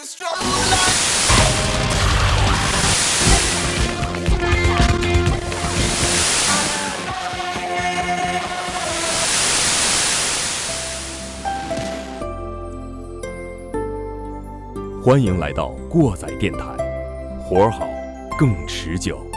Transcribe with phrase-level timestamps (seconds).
[15.04, 16.60] 欢迎来到过载电台，
[17.44, 17.86] 活儿好，
[18.38, 19.29] 更持久。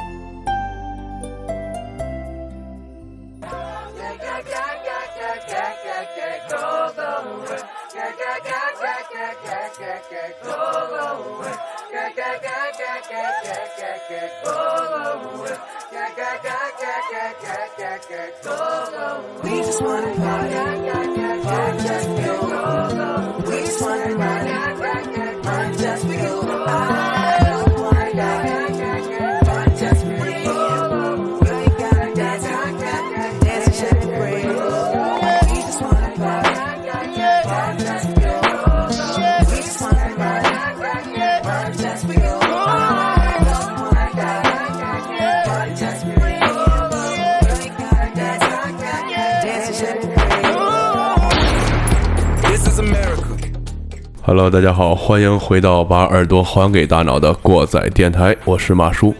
[55.05, 59.13] 欢迎回到把耳朵还给大脑的过载电台，我是马叔。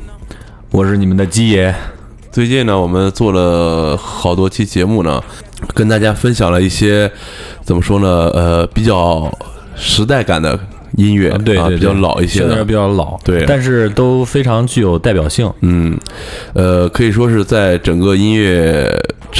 [0.72, 1.76] 我是你们的鸡爷，
[2.32, 5.22] 最近呢，我们做了好多期节目呢，
[5.74, 7.12] 跟大家分享了一些
[7.66, 9.30] 怎么说呢，呃，比较
[9.76, 10.58] 时代感的
[10.96, 15.52] 音乐，啊，对对，比较老一些的相对来说，比较老，对但是都非常具有代表性。
[15.60, 16.00] 嗯，
[16.54, 18.90] 呃，可以说是在整个音乐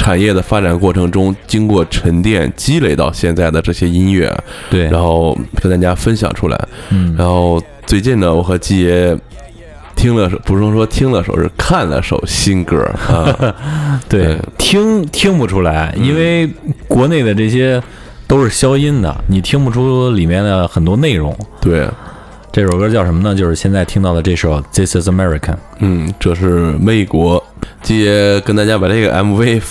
[0.04, 4.30] 产业的发展过程中，经过沉淀积累到现在的这些音乐，
[4.70, 6.68] 对，然后跟大家分享出来。
[6.90, 9.18] 嗯，然后最近呢，我和季爷
[9.96, 13.56] 听了首，不是说听了首，是看了首新歌啊。
[14.10, 16.50] 对对，听听不出来，因为
[16.90, 17.82] 国内的这些
[18.28, 21.34] 都是消音的，你听不出里面的很多内容。
[21.62, 21.88] 对，
[22.52, 23.34] 这首歌叫什么呢？
[23.34, 25.40] 就是现在听到的这首《This Is American》。
[25.80, 27.42] 嗯，这是美国。
[27.82, 29.62] 季爷跟大家把这个 MV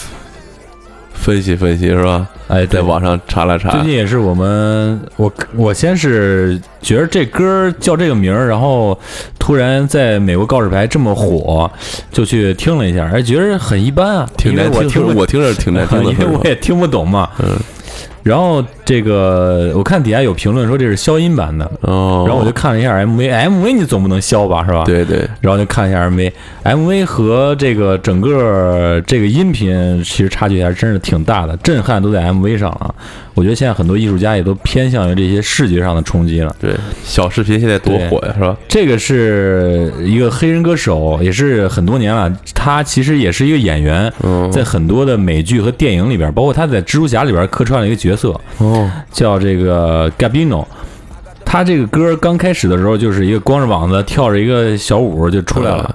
[1.22, 2.26] 分析分析是吧？
[2.48, 8.98] 哎，在网上查了查最，近也是我们，我我先是觉得这歌叫这个名儿，然后
[9.38, 11.70] 突然在美国告示牌这么火，
[12.10, 17.30] 就去听了一下，哎，觉得很一般啊，挺难听，我听着挺难听的， 因为我也听不懂嘛。
[17.38, 17.56] 嗯
[18.24, 24.84] 然后这个我看底下有评论说这是消音版的，哦，然后我就看了一下 MV，MV 你总不能消吧，是吧？。
[24.84, 32.94] 对对，然后就看一下 MV，MV 和这个整个这个音频其实差距还真是挺大的，震撼都在 MV 上了。
[33.34, 36.54] 我觉得现在很多艺术家也都偏向于这些视觉上的冲击了。
[36.60, 38.54] 对，小视频现在多火呀，是吧？
[38.68, 42.30] 这个是一个黑人歌手，也是很多年了。
[42.54, 50.64] 他其实也是一个演员，嗯，在很多的美剧和电影里边，包括他在蜘蛛侠里边客串了一个角色，哦，叫这个 Gabino。
[51.44, 55.94] 他这个歌刚开始的时候就是一个光着膀子跳着一个小舞就出来了。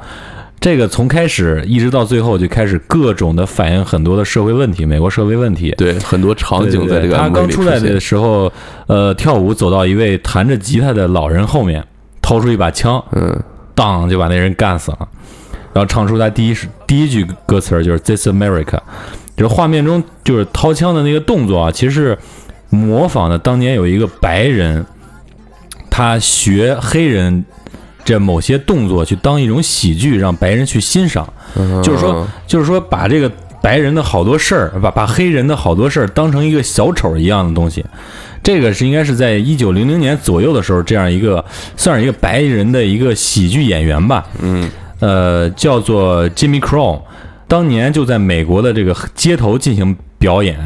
[0.60, 5.74] 这个从开始一直到最后就开始各种的反映很多的社会问题，美国社会问题。
[5.78, 8.52] 对，很多场景在这个对他刚出来的时候，
[8.88, 11.84] 呃，跳舞走到一位弹着吉他的老人后面，
[12.22, 13.40] 掏出一把枪，嗯，
[13.76, 15.08] 当就把那人干死了，
[15.74, 18.80] 然后唱出他第一是第一句歌词儿就是 "This America"，
[19.38, 22.18] 就是画面中就是掏枪的那个动作啊，其实是
[22.70, 24.86] 模仿的当年有一个白人，
[25.90, 27.44] 他学黑人
[28.04, 31.82] 这某些动作去当一种喜剧，让白人去欣赏，嗯。
[31.84, 33.32] 就是说就是说把这个。
[33.60, 37.84] 白人的好多事儿，把把黑人的好多事儿当成一个小丑一样的东西，
[38.42, 41.44] 这个是应该是在一九零零年左右的时候，这样一个
[41.76, 47.02] 算是一个白人的一个喜剧演员吧，嗯，呃，叫做 Jimmy Crow，
[47.48, 50.58] 当年就在美国的这个街头进行表演，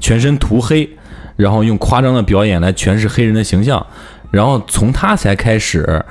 [0.00, 0.88] 全身涂黑，
[1.36, 3.84] 然后用夸张的表演来诠释黑人的形象，
[4.30, 6.04] 然后从他才开始，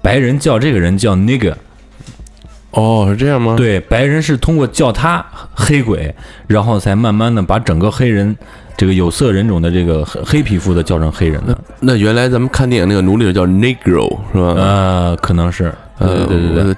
[0.00, 1.54] 白人叫这个人叫 nigger，
[2.70, 5.24] 哦，是这样吗？，对，白人是通过叫他
[5.54, 6.14] 黑鬼，
[6.46, 8.36] 然后才慢慢的把整个黑人
[8.76, 14.54] 这个有色人种的这个黑黑皮肤的叫成黑人的，那原来咱们看电影那个奴隶叫 Negro 是吧？
[14.56, 16.76] 呃，可能是，对呃，对对对对。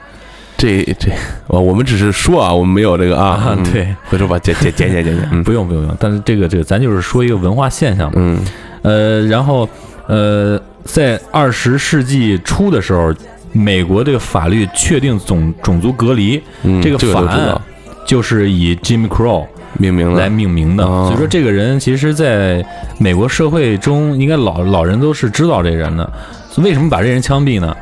[0.64, 1.10] 我这这，
[1.48, 8.38] 啊，我们只是说啊，我们没有这个啊对，回头把剪剪剪剪剪剪， 嗯不用不用不用，但是这个这个咱就是说一个文化现象嘛，嗯
[8.82, 9.68] 呃，然后
[10.06, 13.12] 呃，在二十世纪初的时候，
[13.52, 17.60] 美国这个法律确定种种族隔离，嗯，这个法案
[18.06, 19.46] 就是以 Jim Crow
[19.78, 22.64] 命名来命名的，哦所以说这个人其实在
[22.98, 26.10] 美国社会中，应该老老人都是知道这人的。
[26.58, 27.74] 为什么把这人枪毙呢？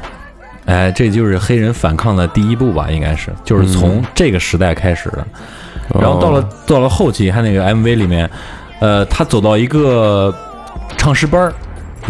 [0.64, 5.26] 哎，这就是黑人反抗的第一步吧，应该是，就是从这个时代开始的。
[6.00, 8.31] 然后到了哦到了后期，他那个 MV 里面，
[8.81, 10.35] 呃，他走到一个
[10.97, 11.53] 唱诗班儿，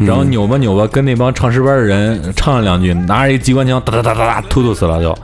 [0.05, 5.17] 然后扭吧扭吧，跟那帮唱诗班的人唱了两句，拿着一机关枪哒哒哒哒哒突突死了就。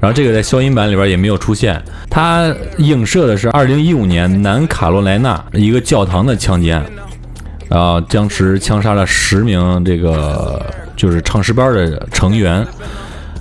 [0.00, 1.80] 然后这个在消音版里边也没有出现，
[2.10, 6.84] 它映射的是二零一五年南卡罗来纳一个教堂的枪击案，
[7.68, 10.60] 啊，当时枪杀了十名这个
[11.02, 12.64] 就是唱诗班的成员，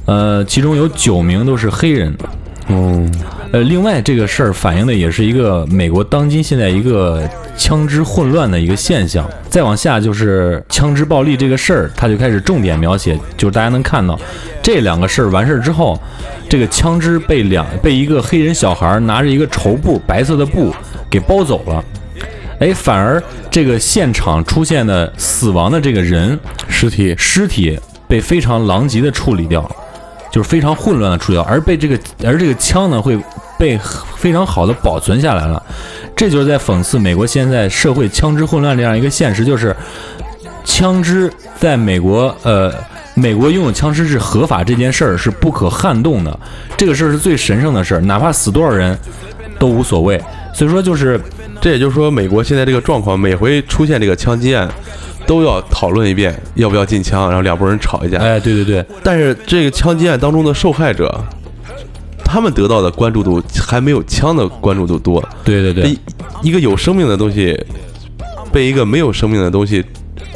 [0.07, 2.11] 呃，其中有九名都是黑人。
[2.69, 3.07] 哦，
[3.51, 7.21] 呃，另外这个事儿反映的也是一个美国当今现在一个
[7.55, 9.29] 枪支混乱的一个现象。
[9.47, 14.19] 再往下就是枪支暴力这个事儿，他就开始重点描写，就是大家能看到
[14.63, 15.99] 这两个事儿完事儿之后，
[16.49, 20.73] 这个枪支被两被一个黑人小孩拿着一个绸布白色的布
[21.11, 21.83] 给包走了。
[22.61, 27.77] 哎，反而这个现场出现的死亡的这个人尸体尸体
[28.07, 29.75] 被非常狼藉的处理掉了，
[30.31, 33.19] 就是非常混乱的处理掉，而被这个而这个枪呢会
[33.57, 33.79] 被
[34.15, 35.61] 非常好的保存下来了，
[36.15, 39.75] 这就是在讽刺美国现在社会枪支混乱这样一个现实，就是
[40.63, 42.71] 枪支在美国呃。
[43.13, 46.39] 美国拥有枪支是合法这件事儿是不可撼动的，
[46.77, 48.97] 这个事儿是最神圣的事儿，哪怕死多少人
[49.59, 50.19] 都无所谓。
[50.53, 51.19] 所以说，就是
[51.61, 54.67] 这也就是说，美国现在这个状况，每回出现这个枪击案，
[55.27, 58.17] 都要讨论一遍要不要禁枪，然后两拨人吵一架。
[58.17, 61.23] 哎，对对对，但是这个枪击案当中的受害者，
[62.25, 65.23] 他们得到的关注度还没有枪的关注度多。
[65.43, 65.99] 对对对一，
[66.49, 67.55] 一个有生命的东西，
[68.51, 69.85] 被一个没有生命的东西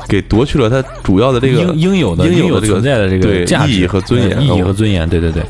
[0.08, 5.42] 给夺去了它主要的这个应应有的应有的这个存在的这个价值意义和尊严哎意义和尊严，对对对，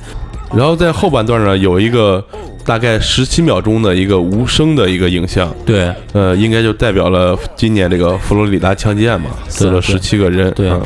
[0.53, 2.24] 然后在后半段呢，有一个
[2.65, 5.92] 大概十七秒钟的一个无声的一个影像，对。
[6.13, 10.69] 呃，应该就代表了今年这个佛罗里达枪击案嘛，死了对十七个人，对。
[10.69, 10.81] 嗯，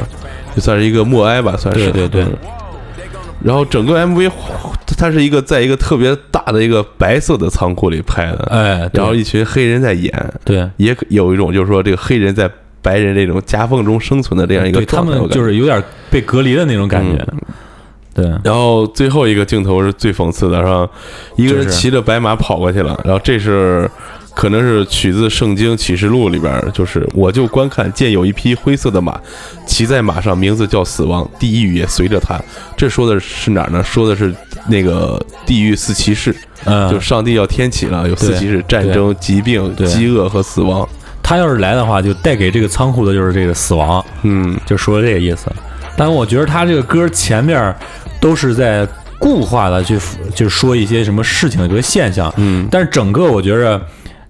[0.55, 1.91] 就算是一个默哀吧，算是。
[1.91, 2.23] 对对对。
[2.23, 2.37] 嗯。
[3.41, 4.29] 然后整个 MV
[4.97, 10.11] 它是一个在一个特别大的一个白色的仓库里拍的，哎，然后一群黑人在演，
[10.43, 10.69] 对。
[10.75, 12.49] 也有一种就是说这个黑人在
[12.81, 17.25] 白人这种夹缝中生存的这样一个对他状态，就是有点被隔离的那种感觉，
[18.21, 20.89] 对然后最后一个镜头是最讽刺的，是吧？
[21.35, 23.89] 一个人骑着白马跑过去了，然后这是
[24.35, 29.19] 可能是取自《圣经启示录》里边，就是我就观看见有一匹灰色的马，
[29.65, 32.39] 骑在马上，名字叫死亡，地狱也随着他。
[32.77, 33.83] 这说的是哪儿呢？
[33.83, 34.33] 说的是
[34.67, 36.33] 那个地狱四骑士，
[36.65, 40.87] 嗯，就上帝要天启了，有四骑士：战争、疾病、饥饿和死亡。
[41.21, 45.51] 他要是来的话，就带给这个仓库的就是这个死亡，嗯，就说这个意思。
[45.97, 47.75] 但我觉得他这个歌前面
[48.19, 48.87] 都是在
[49.19, 49.97] 固化的去
[50.33, 53.81] 就是说一些什么事情的这个现象，嗯，但是整个我觉着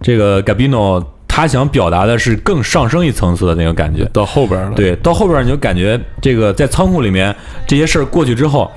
[0.02, 4.04] 这个 Gabino 他想表达的是更上升一层次的那个感觉。
[4.12, 7.34] 到后边了，，对，到后边你就感觉这个在仓库里面
[7.68, 8.70] 这些事儿过去之后，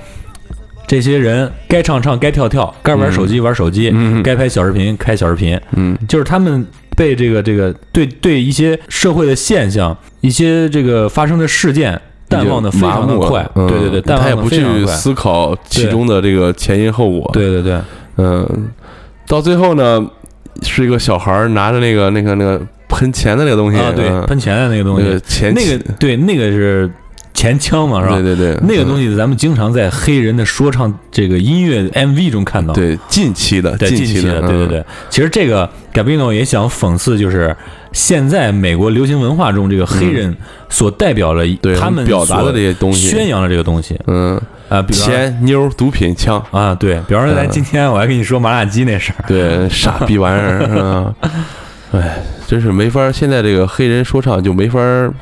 [0.87, 4.21] 这些人该唱唱，该跳跳，该玩手机玩手机，嗯。
[4.21, 6.65] 该拍小视频开小视频，嗯，就是他们
[6.95, 11.99] 被这个这个对对一些社会的现象、一些这个发生的事件
[12.33, 17.79] 淡忘的非常的快，嗯、对对对，淡忘的他也不去思考其中的这个前因后果，对对对，
[18.17, 18.69] 嗯，
[19.27, 20.05] 到最后呢，
[20.61, 24.25] 是一个小孩拿着那个那个那个喷钱的那个东西啊对，嗯。
[24.25, 26.91] 喷钱的那个东西，那钱那个对那个是
[27.43, 28.15] 钱枪嘛，是吧？
[28.21, 34.69] 对对对，那个东西咱们经常在黑人的说唱这个音乐 MV 中看到，对近期的对近期的，对对嗯。
[34.69, 34.85] 对。
[35.09, 37.53] 其实这个 Gabino 也想讽刺，就是
[37.91, 40.33] 现在美国流行文化中这个黑人
[40.69, 41.43] 所代表了
[41.77, 43.09] 他们表达的所这些东西。
[43.09, 43.99] 宣扬的这个东西。
[44.07, 44.39] 嗯，
[44.69, 51.13] 啊，钱妞毒品枪，啊，对，比方说咱嗯今天我还跟你说麻辣鸡那事儿，对傻逼玩意儿？
[51.91, 55.13] 哎，真是没法儿，现在这个黑人说唱就没法儿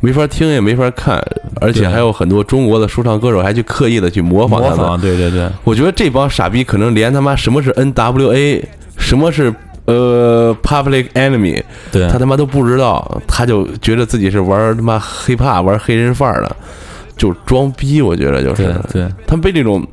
[0.00, 1.22] 没法听也没法看，
[1.60, 8.62] 而且还有很多中国的说唱歌手还去刻意的去模仿他对对对，我觉得这帮傻逼可能连他妈什么是 NWA，
[8.96, 9.54] 什么是
[9.84, 12.08] 呃 Public Enemy，对。
[12.08, 16.56] 他他妈都不知道，他就觉得自己是玩他妈 hiphop 玩黑人范儿的，
[17.16, 18.00] 就装逼。
[18.00, 18.64] 我觉得就是。
[18.64, 19.08] 对对。
[19.26, 19.86] 他们被这种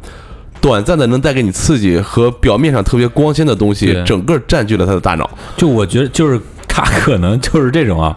[0.62, 5.30] 短暂的能带给你刺激和表面上特别光鲜的东西，整个占据了他的大脑。
[5.56, 8.16] 就我觉得就是他可能就是这种啊，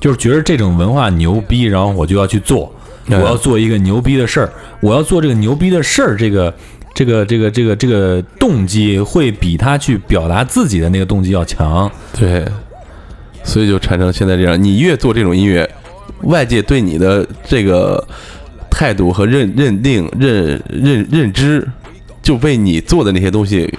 [0.00, 2.72] 就是觉得这种文化牛逼，然后我就要去做，
[3.08, 6.52] 我嗯要做一个牛逼的事儿，我要做这个牛逼的事儿，这个。
[6.96, 12.42] 这个这个这个这个动机会比他去表达自己的那个动机要强，对，
[13.44, 15.68] 所以就产生现在这样，你越做这种音乐，
[16.22, 18.02] 外界对你的这个
[18.70, 21.68] 态度和认认定、认认认知，
[22.22, 23.70] 就被你做的那些东西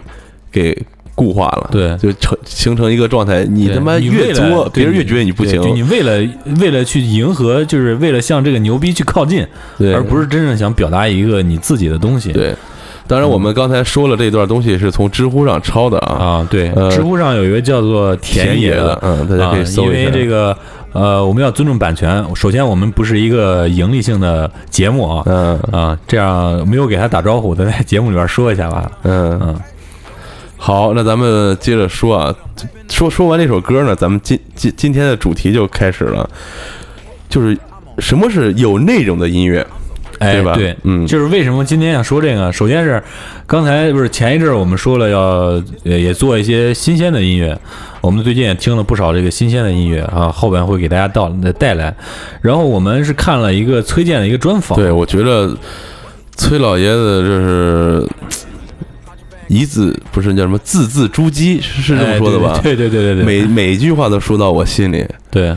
[0.52, 0.80] 给
[1.18, 1.70] 固化了。
[1.72, 5.60] 对就成形成一个状态，你他妈越作，别人越觉得你不行。
[5.62, 6.14] 就你为了
[6.62, 9.44] 为了去迎合，就是为了向这个牛逼去靠近，
[9.78, 12.32] 对，而不是真正想表达一个你自己的东西。
[12.32, 12.56] 对。
[13.10, 20.00] 当然，我们刚才说了这段东西是从知乎上抄的啊，啊，对，呃知乎上有一个叫做田野的，嗯，大家可以啊，搜一下。
[20.00, 20.54] 因为这个
[20.92, 22.22] 呃，我们要尊重版权。
[22.36, 28.92] 首先，我们不是一个盈利性的节目啊，嗯啊，这样没有给他打招呼，咱在节目里边说一下吧。
[29.04, 29.56] 嗯嗯，
[30.58, 32.36] 好，那咱们接着说啊，
[32.90, 36.30] 说说完这首歌呢，咱们今今今天的主题就开始了，
[37.30, 37.58] 就是
[38.00, 39.66] 什么是有内容的音乐，
[40.20, 40.54] 哎，对吧？
[40.56, 41.06] 对，嗯。
[41.06, 42.52] 就是为什么今天要说这个？
[42.52, 43.02] 首先是
[43.46, 47.58] 刚才不是前一阵儿我们说了要呃也做一些新鲜的音乐，
[48.02, 51.96] 我们最近也听了不少这个新鲜的音乐啊，后边会给大家到带来。
[52.42, 55.56] 然后我们是看了一个崔健的一个专访，对我觉得
[56.36, 58.08] 崔老爷子这是
[59.48, 62.60] 一字不是叫什么字字珠玑，是是这么哎说的吧？
[62.62, 65.56] 对对对对对对，每每一句话都说到我心里，对。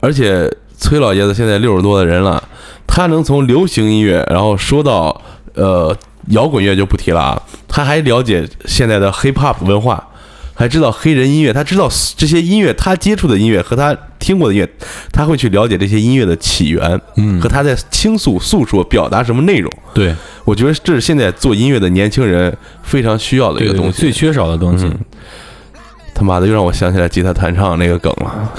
[0.00, 2.42] 而且崔老爷子现在六十多的人了，
[2.86, 5.22] 他能从流行音乐，然后说到
[5.54, 5.96] 呃
[6.28, 10.08] 摇滚乐就不提了啊，他还了解现在的 hip hop 文化，
[10.54, 14.68] 还知道黑人音乐，他知道这些音乐，他接触的音乐和他听过的音乐，
[15.12, 19.70] 他会去了解这些音乐的起源，嗯和他在倾诉、诉说、表达什么内容。
[19.94, 24.00] 对我觉得这是现在做音乐的年轻人非常需要的一个东西。
[24.00, 24.84] 最缺少的东西。
[24.86, 24.98] 嗯
[26.14, 28.52] 他妈的，又让我想起来吉他弹唱那个梗了。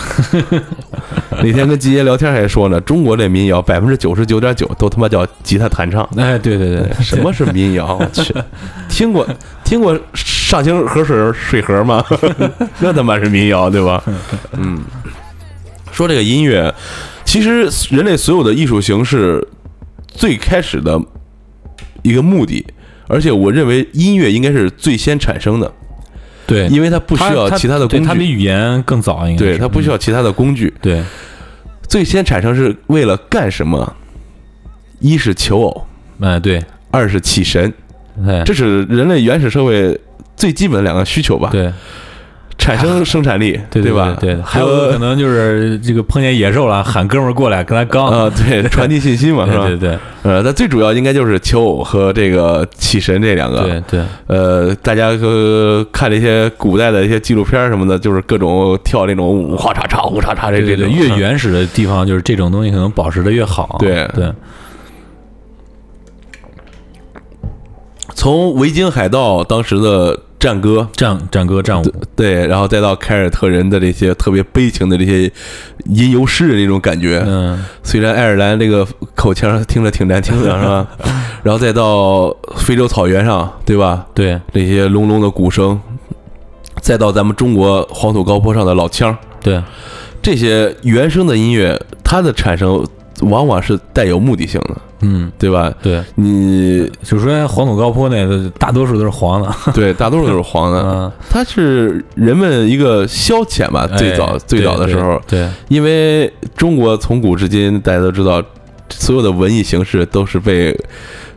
[1.43, 6.03] 那天跟吉爷聊天还说呢，中国这民谣百分之九十九点九都他妈叫吉他弹唱。
[6.17, 7.95] 哎，对对对，什么是民谣？
[7.95, 8.33] 我去，
[8.89, 9.25] 听过
[9.63, 12.03] 听过上清河水水河吗？
[12.79, 14.03] 那他妈是民谣对吧？
[14.53, 14.83] 嗯，
[15.91, 16.73] 说这个音乐，
[17.25, 19.45] 其实人类所有的艺术形式
[20.07, 20.99] 最开始的
[22.01, 22.65] 一个目的，
[23.07, 25.71] 而且我认为音乐应该是最先产生的。
[26.45, 30.73] 对，因为它不需要其他的工具，对它比语言更早，应该对它不需要其他的工具。
[30.81, 31.01] 对
[31.87, 33.95] 最先产生是为了干什么？
[34.99, 35.85] 一是求偶，
[36.19, 37.73] 嗯对二是起神，哎
[38.45, 39.99] 这是人类原始社会
[40.35, 41.71] 最基本的两个需求吧？，对。
[42.55, 44.15] 产生生产力， 对吧？
[44.21, 48.07] 对，还有可能就是这个碰见野兽了， 喊哥们儿过来跟他刚。
[48.07, 49.65] 啊，对， 传递信息嘛，是吧？
[49.67, 53.63] 对对对呃，那最主要应该就是求偶和这个起神这两个。
[53.63, 63.75] 对对，呃，大家呃看这些古代的一些纪录片儿什么的，就是各种跳那种舞，哗叉叉，呼叉叉，这这种越原始的地方，就是这种东西可能保持的越好。
[63.79, 64.31] 对对
[68.15, 75.31] 从维京海盗当时的战歌，战战歌战舞，对，然后再到凯尔特人的这些特别悲情的这些
[75.85, 80.87] 吟游诗人那种感觉，嗯，虽然爱尔兰这个口腔听着挺难听的， 是吧？
[81.43, 84.05] 然后再到非洲草原上，对吧？
[84.13, 84.39] 对。
[84.53, 85.79] 那些隆隆的鼓声，
[86.81, 89.61] 再到咱们中国黄土高坡上的老腔，对。
[90.21, 92.85] 这些原声的音乐，它的产生
[93.23, 95.71] 往往是带有目的性的，嗯对吧？
[95.81, 99.53] 对，你就是说黄土高坡那个大多数都是黄的。
[99.73, 103.87] 对大多数都是黄的，嗯， 它是人们一个消遣吧。
[103.97, 108.41] 最早哎最早的时候，对对因为中国从古至今，大家都知道，
[108.89, 110.77] 所有的文艺形式都是被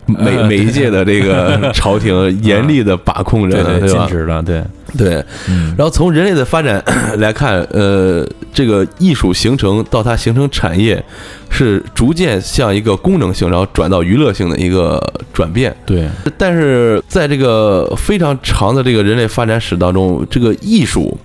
[0.07, 3.87] 每 呃每一届的这个 朝廷严厉的把控着，对吧？
[3.87, 4.65] 禁止的，对，
[4.97, 5.25] 对。
[5.49, 6.83] 嗯然后从人类的发展
[7.19, 11.03] 来看，呃，这个艺术形成到它形成产业，
[11.51, 15.75] 是逐渐向一个功能性，然后转到娱乐性的一个转变。
[15.85, 16.09] 对
[16.39, 21.19] 但是在这个非常长的这个人类发展史当中，这个艺术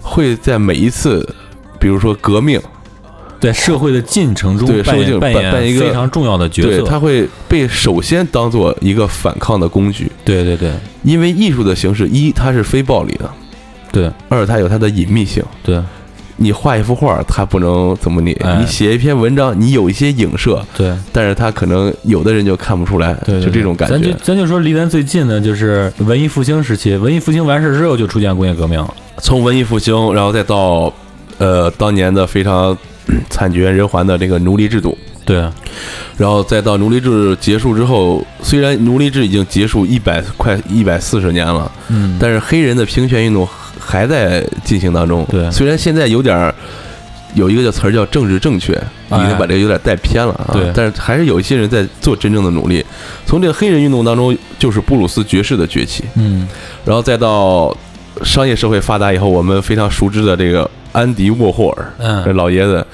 [0.00, 1.26] 会在每一次，
[1.78, 2.60] 比如说革命，
[3.40, 6.84] 在社会的进程中对社扮会进演扮演一个非常重要的角对，色。
[6.84, 10.72] 它会被首先当做一个反抗的工具，对对对
[11.02, 13.30] 因为艺术的形式，一它是非暴力的，
[13.92, 15.42] 对二它有它的隐秘性。
[15.62, 15.80] 对
[16.36, 24.16] 你画一幅画，它不能怎么你；哎你写一篇文章，你有一些影射，对但是它可能有的人就看不出来，对，对就这种感咱就觉。
[24.20, 26.96] 咱就说离咱最近的，就是文艺复兴时期。
[26.96, 28.92] 文艺复兴完事之后，就出现工业革命了。
[29.18, 30.92] 从文艺复兴，然后再到
[31.38, 32.76] 呃当年的非常
[33.30, 35.52] 惨绝人寰的这个奴隶制度，对啊。
[36.16, 45.26] 然后再到奴隶制结束之后，虽然奴隶制已经结束一百快一百四十年了，嗯，但是黑人的平权运动还在进行当中。
[45.30, 45.50] 对。
[45.50, 46.54] 虽然现在有点儿
[47.34, 50.50] 有一个叫词儿叫政治正确，已经把这个有点带偏了啊。
[50.52, 50.70] 对。
[50.72, 52.84] 但是还是有一些人在做真正的努力。
[53.26, 56.46] 从这个黑人运动当中，就是布鲁斯爵士的崛起，嗯。
[56.84, 57.76] 然后再到
[58.22, 61.92] 商业社会发达以后，我们非常熟知的这个安迪沃霍尔，
[62.24, 62.86] 这嗯，老爷子。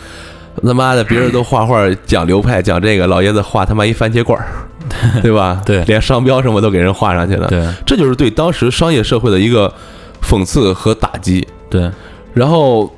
[0.67, 4.47] 他妈的，别人都画画讲流派，讲这个，老爷子画他妈一番茄罐儿，
[5.23, 5.63] 对吧？
[5.65, 7.47] 对连商标什么都给人画上去了。
[7.47, 9.73] 对这就是对当时商业社会的一个
[10.21, 11.47] 讽刺和打击。
[11.71, 11.91] 对
[12.35, 12.93] 然后，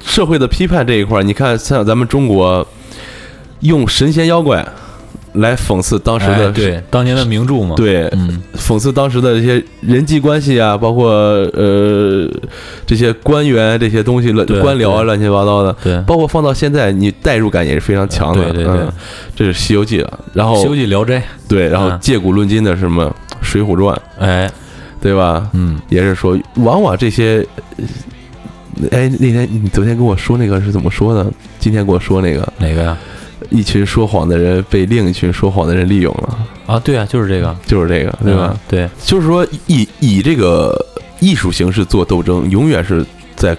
[0.00, 2.66] 社会的批判这一块儿，你看，像咱们中国
[3.60, 4.66] 用神仙妖怪
[5.34, 12.28] 来讽刺当时的哎对当年的名著嘛，，对嗯，讽刺当时的这些人际关系啊，包括呃
[12.86, 18.44] 这些官员这些东西乱官僚啊乱七八糟的，对，包括放到现在，你代入感也是非常强的。
[18.52, 18.72] 对对对。
[18.74, 18.92] 嗯
[19.36, 21.98] 这是《西游记》了，然后《西游记》《聊斋》，对，然后嗯。
[22.00, 23.04] 借古论今的什么
[23.42, 24.48] 《水浒传》，哎，
[25.00, 25.50] 对吧？
[25.54, 27.44] 嗯，也是说，往往这些，
[27.76, 27.84] 呃
[28.92, 31.26] 哎，那天你昨天跟我说那个是怎么说的？
[31.58, 32.96] 今天跟我说那个，哪个呀？
[33.50, 38.50] 一群说谎的人被另一群说谎的人利用了，啊，对啊，就是这个，就是这个，对吧？
[38.52, 38.58] 嗯？
[38.68, 40.74] 对，就是说以以这个
[41.20, 43.04] 艺术形式做斗争，永远是
[43.36, 43.56] 在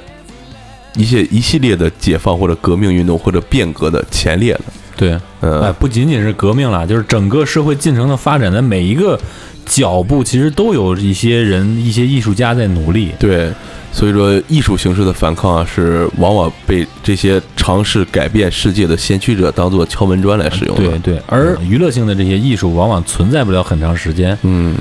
[0.95, 4.61] 一些一系列的解放或者革命运动或者变革的前列的。
[4.97, 9.19] 对，哎，嗯，不仅仅是革命了，就是整个社会进程的发展的每一个
[9.65, 13.11] 脚步，其实都有一些人、一些艺术家在努力。
[13.19, 13.51] 对，
[13.91, 20.83] 所以说艺术形式的反抗啊，是往往被这些尝试改变世界的先驱者当做敲门砖来使用的。
[20.83, 24.37] 对对，而娱乐性的这些艺术往往存在不了很长时间。
[24.43, 24.75] 嗯，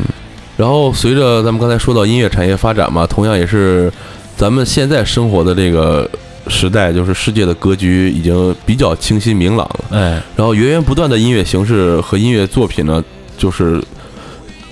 [0.56, 3.90] 然后随着咱们刚才说到音乐产业发展嘛，同样也是
[4.36, 6.08] 咱们现在生活的这个
[6.48, 9.84] 时代，就是世界的格局已经比较清晰明朗了。
[9.90, 13.02] 哎，然后源源不断的音乐形式和音乐作品呢，
[13.36, 13.82] 就是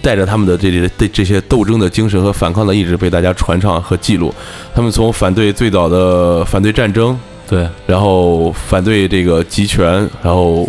[0.03, 4.35] 带着他们的这些这这些斗争的精神和反抗的意志被大家传唱和记录。
[4.75, 10.69] 他们从反对最早的反对战争，对，然后反对这个集权，然后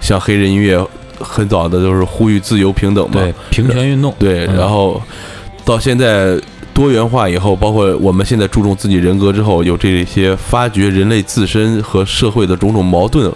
[0.00, 0.84] 像黑人音乐
[1.18, 4.56] 很早的就是呼吁自由平等嘛，对，平权运动，对，嗯。
[4.56, 5.00] 然后
[5.64, 6.38] 到现在
[6.74, 13.32] 多元化以后，包括我们现在注重自己人格之后，有这些发掘人类自身和社会的种种矛盾，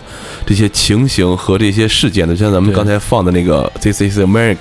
[0.47, 4.57] 这些情形和这些事件的，像咱们刚才放的那个《This Is American》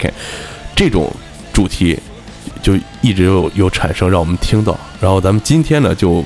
[0.75, 1.12] 这种
[1.53, 1.98] 主题，
[2.62, 4.77] 就一直有有产生，让我们听到。
[5.00, 6.24] 然后咱们今天呢，就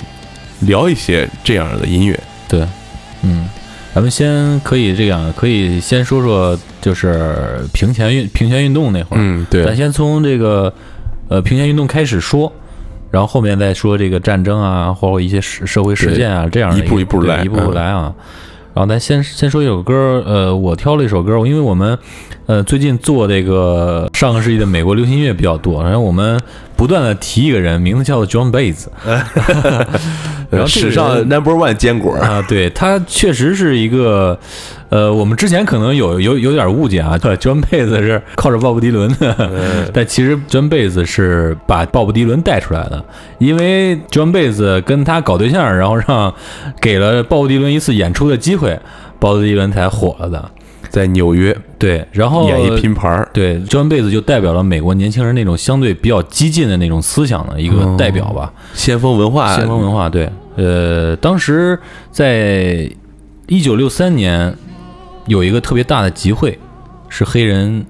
[0.61, 2.19] 聊一些这样的音乐。
[2.47, 2.65] 对，
[3.21, 3.47] 嗯，
[3.93, 10.73] 咱们先可以这样，可以先说说就是平权运平权运动那会儿，嗯，对咱，先从这个
[11.29, 12.51] 呃平权运动开始说，
[13.09, 18.13] 然后后面再说这个战争啊，或者一些社社会事件啊这样一步一步来一步步嗯来啊。
[18.73, 21.97] 然后咱先先说一首歌，呃，我挑了一首歌，因为我们
[22.49, 26.41] 呃最近做这个上个世纪的美国流行音乐比较多，然后我们
[26.75, 29.21] 不断的提一个人，名字叫做 John Baez， 然
[29.83, 29.87] 后
[30.49, 32.15] 这个史上 number one 坚果。
[32.15, 34.35] 啊，对他确实是一个，
[34.89, 39.51] 呃，我们之前可能有有有点误解啊， John Baez 是靠着鲍勃迪伦的，
[39.93, 43.05] 但其实 John Baez 是把鲍勃迪伦带出来的，
[43.37, 46.33] 因为 John Baez 跟他搞对象，然后让
[46.81, 48.79] 给了鲍勃迪伦一次演出的机会，
[49.19, 50.49] 鲍勃迪伦才火了的。
[50.89, 51.55] 在纽约。
[51.77, 58.51] 对，然后演一拼盘儿，对，John Baez 就代表了美国年轻人那种相对比较激进的那种思想的一个代表吧。
[58.73, 61.79] 先锋文化，先锋文化，对，呃，当时
[62.11, 62.89] 在
[63.47, 64.53] 一九六三年
[65.27, 66.59] 有一个特别大的集会，
[67.07, 67.85] 是黑人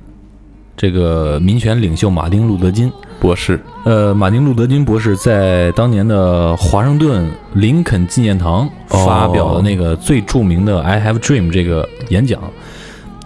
[0.77, 2.91] 这个民权领袖马丁·路德·金。
[3.19, 9.05] 博士，呃，马丁·路德·金博士在当年的华盛顿林肯纪念堂哦。
[9.05, 12.39] 发表了那个最著名的 “I Have Dream” 这个演讲，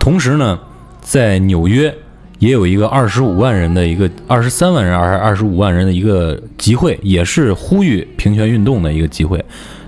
[0.04, 0.60] 同时呢，
[1.00, 1.96] 在纽约
[2.40, 9.42] 也有一个二十五万人的一个二十三万人还是二十五万人的一个集会，也是呼吁平权运动的一个集会。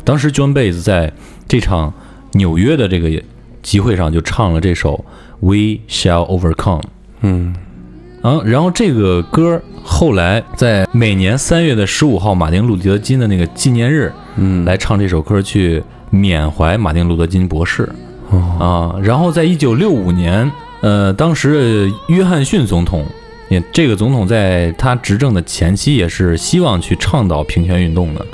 [0.06, 1.12] 当时 John Baez 在
[1.50, 1.94] 这场
[2.32, 3.22] 纽约的这个
[3.62, 5.04] 集会上就唱了这首
[5.46, 6.82] 《We Shall Overcome》。
[7.20, 7.54] 嗯，
[8.22, 17.90] 啊，然后这个歌后来在每年三月的十五号，马丁·路德·金的那个纪念日，嗯来唱这首歌去缅怀马丁·路德·金博士。
[18.60, 23.06] 啊，然后在一九六五年，呃，当时的约翰逊总统，
[23.50, 28.26] 也这个总统在他执政的前期也是希望去倡导平权运动的，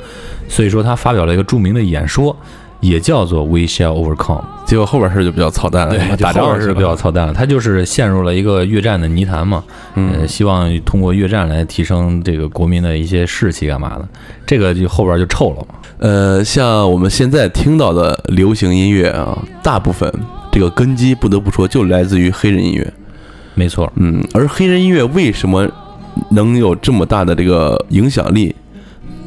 [0.48, 2.34] 所以说他发表了一个著名的演说，
[2.80, 4.42] 也叫做 “We shall overcome”。
[4.64, 7.34] 结果后边事儿就比较操蛋了，对， 打仗是比较操蛋了。
[7.34, 9.62] 他就是陷入了一个越战的泥潭嘛，
[9.94, 14.08] 呃，希望通过越战来提升这个国民的一些士气干嘛的，
[14.46, 15.74] 这个就后边就臭了嘛。
[16.02, 20.12] 呃，像我们现在听到的流行音乐啊，大部分
[20.50, 22.92] 这个根基不得不说就来自于黑人音乐。
[23.54, 25.70] 没错，嗯，而黑人音乐为什么
[26.32, 28.52] 能有这么大的这个影响力？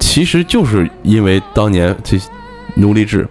[0.01, 2.19] 其实就是因为当年这
[2.73, 3.25] 奴隶制，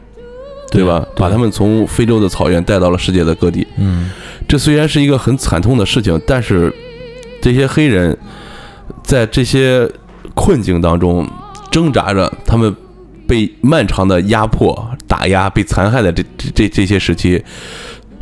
[0.70, 1.06] 对吧？
[1.14, 3.66] 对把他们从非洲的草原带到了世界的各地。
[3.76, 4.10] 嗯，
[4.48, 6.72] 这虽然是一个很惨痛的事情，但是
[7.42, 8.16] 这些黑人
[9.02, 9.86] 在这些
[10.32, 11.28] 困境当中
[11.70, 12.74] 挣扎着，他们
[13.26, 17.42] 被漫长的压迫、打压、被残害的这这这这些时期，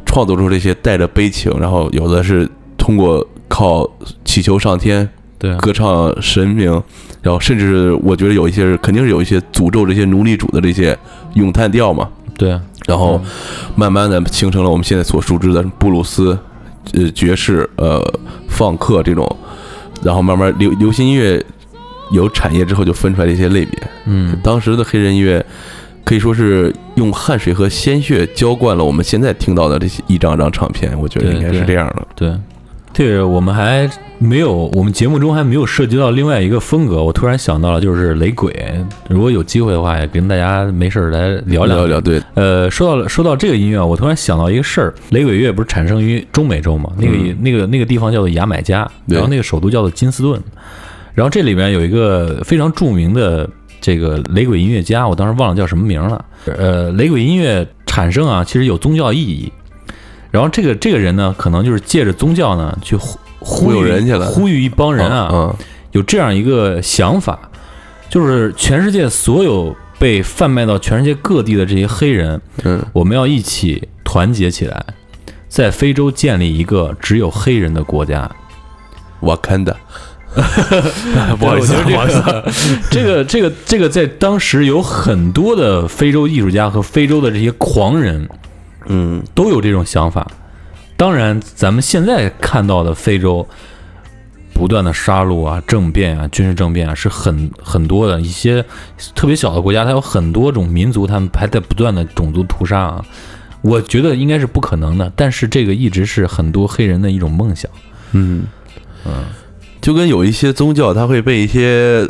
[0.04, 3.88] 创作出这些带着悲情，然后有的是通过靠
[4.24, 6.70] 祈求上天、对，歌唱神明，
[7.20, 10.96] 然后甚至我觉得有一些是肯定是有一些诅咒这些奴隶主的这些
[11.34, 12.08] 咏叹调嘛。
[12.38, 13.20] 对，然后
[13.76, 16.36] 慢慢的形成了我们现在所熟知的布鲁斯，
[16.94, 18.02] 呃爵士、呃
[18.48, 19.36] 放克这种，
[20.02, 21.44] 然后慢慢流流行音乐
[22.12, 23.82] 有产业之后就分出来一些类别。
[24.04, 25.44] 嗯，当时的黑人音乐
[26.04, 32.06] 可以说是用汗水和鲜血浇灌了我们现在听到的这些一张张唱片，我觉得应该是这样的。
[32.14, 32.32] 对，
[32.92, 37.02] 这个我们还没有，我们节目中还没有涉及到另外一个风格。
[37.02, 38.54] 我突然想到了，就是雷鬼。
[39.08, 46.92] 如果有机会的话，也跟大家没事儿来聊聊对，呃，说到了说到这个音乐，我突然想到一个事儿，雷鬼乐不是产生于中美洲嘛？
[46.98, 50.40] 那个、嗯那个那个地方叫做牙买加，然后那个首都叫做金斯顿，
[51.14, 53.48] 然后这里面有一个非常著名的
[53.80, 56.24] 这个雷鬼音乐家，我当时忘了叫什么名了。
[56.46, 59.52] 呃，雷鬼音乐产生啊，其实有宗教意义。
[60.30, 62.96] 然后这个这个人呢，可能就是借着宗教呢去
[63.38, 65.54] 忽悠悠人去了呼吁一帮人啊，嗯，
[65.90, 67.38] 有这样一个想法，
[68.08, 74.82] 就是全世界所有被贩卖到全世界各地的这些黑人，嗯，我们要一起团结起来，
[75.48, 78.30] 在非洲建立一个只有黑人的国家。
[79.20, 79.76] 瓦坎达，
[81.38, 82.22] 不好意思，不好意思，
[82.90, 88.28] 这个这个这个在当时有很多的非洲艺术家和非洲的这些狂人
[88.86, 90.26] 嗯，都有这种想法。
[90.96, 93.46] 当然，咱们现在看到的非洲
[94.54, 98.64] 不断的杀戮啊、政变啊、军事政变啊，是很很多的一些
[99.14, 103.04] 特别小的国家，它有很多种民族，他们还在不断的种族屠杀啊。
[103.62, 107.70] 我觉得应该是不可能的，但是这个一直是很多黑人的一种梦想。
[108.12, 108.44] 嗯
[109.04, 109.24] 嗯，
[109.82, 112.08] 就跟有一些宗教，他会被一些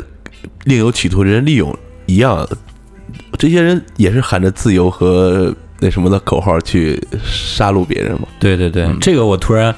[0.63, 2.47] 另有企图的人利用一样，
[3.37, 8.27] 这些人也是喊着自由和那什么的口号去杀戮别人嘛。
[8.39, 8.97] 对对对，嗯。
[9.01, 9.73] 这个我突然，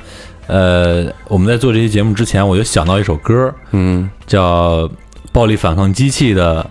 [0.48, 4.08] 呃，我们在做这期节目之前，我就想到一首歌，嗯。
[4.28, 4.88] 叫
[5.32, 6.70] 《暴力反抗机器》的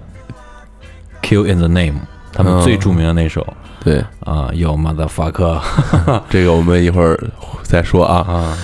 [1.27, 1.93] 《Kill in the Name》，
[2.33, 3.47] 他们嗯最著名的那首。
[3.83, 5.61] 对，啊，有 motherfucker
[6.29, 7.19] 这个我们一会儿
[7.63, 8.17] 再说啊。
[8.27, 8.59] 啊，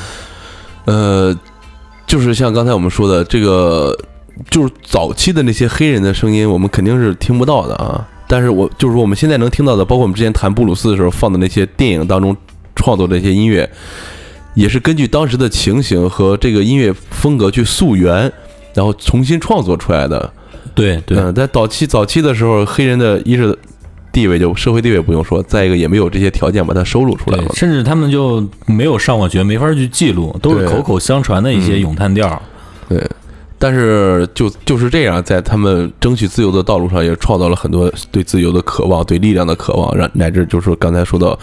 [0.87, 1.39] 呃，
[2.11, 3.97] 就是像刚才我们说的，这个
[4.51, 8.05] 就是早期的那些黑人的声音，我们肯定是听不到的啊。
[8.27, 12.37] 但是我就是说，我们现在能听到的，包括我们之前谈布鲁斯的时候放的那些电影当中
[12.75, 13.71] 创作的一些音乐，
[14.55, 18.33] 也是根据当时的情形和这个音乐风格去溯源，
[18.75, 20.33] 然后重新创作出来的。
[20.75, 23.57] 对对嗯，在早期早期的时候，黑人的一是
[24.13, 27.39] 地位就社会地位不用说，再一个也没有这些条件把它收录出来。
[27.55, 32.43] 甚至他们就没有上过学，没法去记录，都是口口相传的一些嗯咏叹调。
[32.89, 33.09] 对，
[33.59, 41.39] 但是就就是这样，在他们争取自由的道路上，也创造了很多对自由的渴望、对力量的渴望，让乃至就是刚才说到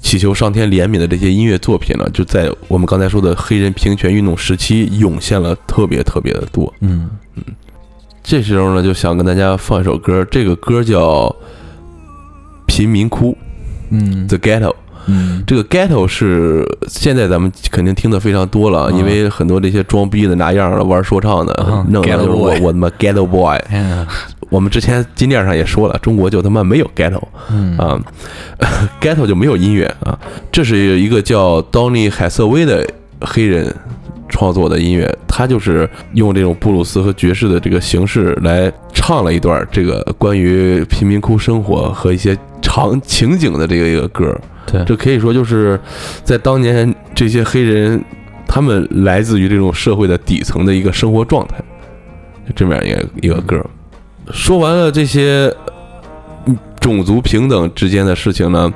[0.00, 6.72] 祈求上天怜悯的这些音乐作品呢，就在我们刚才说的黑人平权运动时期涌现了特别特别的多。
[6.80, 7.42] 嗯嗯
[8.22, 11.28] 这时候呢，就想跟大家放一首歌，这个歌叫
[12.66, 13.32] 《贫民窟》
[13.90, 14.26] 嗯。
[14.26, 14.74] （The Ghetto）。
[15.08, 23.56] 嗯，这个 ghetto 是现在咱们肯定听的非常多了，因为很多这些装逼的拿样儿的玩说唱的啊，弄的就是我我他妈 ghetto boy。
[24.50, 27.78] 我们之前金链上也说了，中国就他妈没有 ghetto 嗯。
[27.78, 27.96] 啊，
[29.00, 30.18] ghetto 就没有音乐啊。
[30.50, 32.84] 这是一个叫 Donny 海瑟薇的
[33.20, 33.72] 黑人
[34.28, 44.38] 创作的音乐，他就是用这种布鲁斯和爵士的这个形式来唱了一段这个关于贫民窟生活和一些场情景的这个一个歌。
[44.66, 45.78] 对，这可以说就是
[46.24, 48.02] 在当年这些黑人，
[48.48, 51.56] 他们来自于这种社会的底层的一个生活状态，
[52.46, 53.64] 就这么样一个一个歌。
[54.32, 55.54] 说完了这些
[56.46, 58.72] 嗯种族平等之间的事情呢，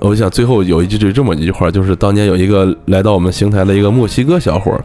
[0.00, 4.84] 我想最后有一句就这么一句话，就是当年有一个来到我们邢台的一个墨西哥小伙儿。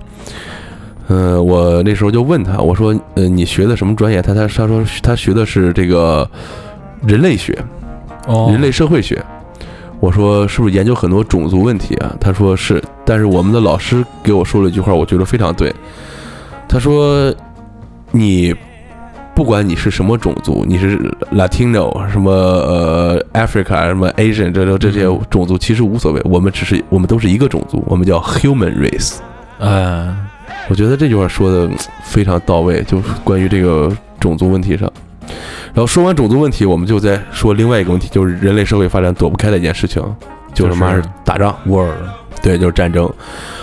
[1.07, 4.21] 嗯、我那时候就问他，我说，呃，你学的什么专业？
[4.21, 6.29] 他他他说他学的是这个
[7.05, 7.57] 人类学，
[8.27, 9.21] 哦，人类社会学。
[9.99, 12.15] 我说是不是研究很多种族问题啊？
[12.19, 15.73] 他说是，但是我们的老师给我说了一句话，我觉得非常对。
[16.67, 17.31] 他说，
[18.11, 18.55] 你
[19.33, 20.99] 不管你是什么种族，你是
[21.33, 29.17] Latino 什么呃 Africa 什么 Asian 这这这些种族其实无所谓，我们只是我们都是一个种族，我们叫 human race。
[29.59, 30.13] 哎，
[30.69, 31.69] 我觉得这句话说的
[32.03, 34.91] 非常到位，就是关于这个种族问题上。
[35.73, 40.03] 然后说完种族问题，我们就再说另外一个问题，就是人类社会发展躲不开的一件事情，
[40.53, 41.95] 就是妈是打仗，word，
[42.41, 43.09] 对，就是战争。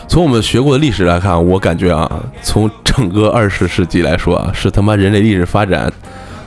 [0.08, 2.10] 从我们学过的历史来看，我感觉啊，
[2.42, 5.92] 从整个二十世纪来说啊，是他妈人类历史发展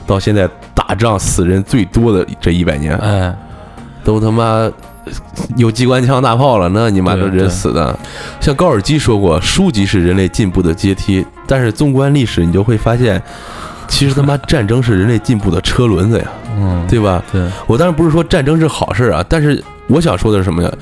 [0.06, 3.34] 到现在打仗死人最多的这一百年，哎，
[4.04, 4.68] 都他妈
[5.56, 7.96] 有机关枪大炮了，那你妈的人死的。
[8.40, 13.22] 像高尔基说过，书籍是人类进步的阶梯，但是纵观历史，你就会发现，
[13.86, 16.26] 其实他妈战争是人类进步的车轮子呀，
[16.58, 17.22] 嗯，对吧？
[17.30, 20.72] 对，我当然不是说战争是好事啊，但是我想说的是什么呢？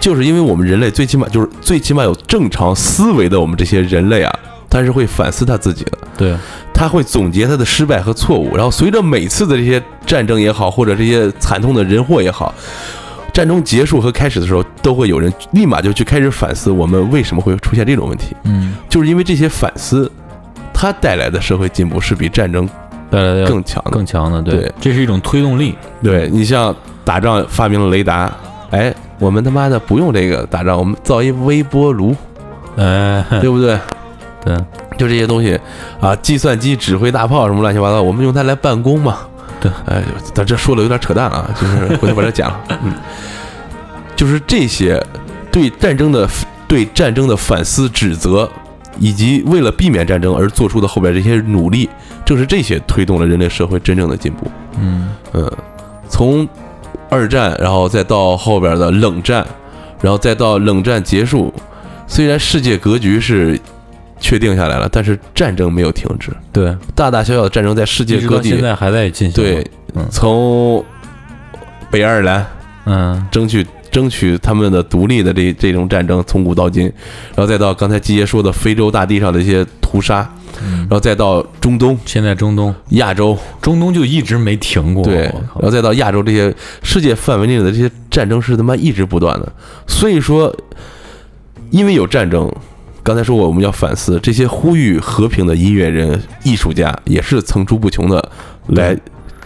[0.00, 4.38] 就是因为我们人类最起码就是最起码有正常思维的我们这些人类啊，
[4.68, 6.36] 他是会反思他自己的，对，
[6.72, 12.54] 他会总结他的失败和错误，然后随着每次的这些战争也好，或者这些惨痛的人祸也好，
[13.32, 20.10] 战争结束和开始的时候，都会有人立马就去开始反思我们为什么会出现这种问题，嗯，就是因为这些反思，
[20.72, 22.68] 它带来的社会进步是比战争
[23.16, 23.90] 带来的更强的。
[23.92, 26.74] 更强的，对对，这是一种推动力，对你像
[27.04, 28.30] 打仗发明了雷达，
[28.70, 32.14] 哎，我们他妈的不用这个打仗，我们造一微波炉，
[32.76, 33.78] 哎， 对不对？
[34.44, 34.54] 对，
[34.98, 35.58] 就这些东西
[35.98, 39.18] 啊，计算机指挥大炮什么乱七八糟，我们用它来办公嘛。
[39.58, 40.02] 对，哎，
[40.34, 42.60] 咱这说的有点扯淡啊，就是回头把这剪了。
[42.84, 42.92] 嗯，
[44.14, 45.02] 就是这些
[45.50, 46.28] 对战争的
[46.68, 48.48] 对战争的反思、指责，
[48.98, 51.88] 以及为了避免战争而做出的后边这些努力，
[52.24, 54.50] 正是这些推动了人类社会真正的进步。
[54.80, 55.50] 嗯，嗯，
[56.08, 56.48] 从
[57.08, 59.46] 二战，然后再到后边的冷战，
[60.00, 61.52] 然后再到冷战结束，
[62.06, 63.58] 虽然世界格局是
[64.18, 70.84] 确定下来了，但是战争没有停止，对，大大小小的战争在世界各地，现在还在进行，对，嗯从
[71.90, 72.46] 北爱尔兰
[72.86, 76.82] 嗯，争取争取他们的独立的这这种战争，从古到今，
[77.34, 80.30] 然后再到刚才季爷说的非洲大地上的一些屠杀，
[80.62, 80.80] 嗯。
[80.80, 89.50] 然后再到中东、现在中东，亚洲，中东就一直没停过，对，然后再到亚洲这些世界范围内的这些战争是他妈一直不断的，
[89.86, 90.54] 所以说，
[91.70, 92.52] 因为有战争，
[93.02, 98.30] 刚才说过我们要反思这些呼吁和平的音乐人、艺术家也是层出不穷的
[98.66, 98.94] 来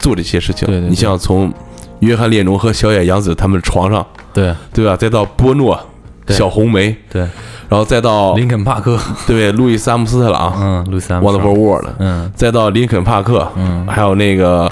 [0.00, 0.66] 做这些事情。
[0.66, 0.90] 对对对。
[0.90, 1.54] 你像从
[2.00, 4.54] 约翰列侬和小野洋子他们床上，对。
[4.72, 4.96] 对吧？
[4.96, 5.78] 再到波诺、
[6.24, 6.36] 对。
[6.36, 7.22] 小红梅，对，
[7.68, 12.30] 然后再到林肯帕克，对路易斯阿姆斯特朗、嗯，路易 Wonderful World，嗯。
[12.34, 14.70] 再到林肯帕克，嗯，还有那个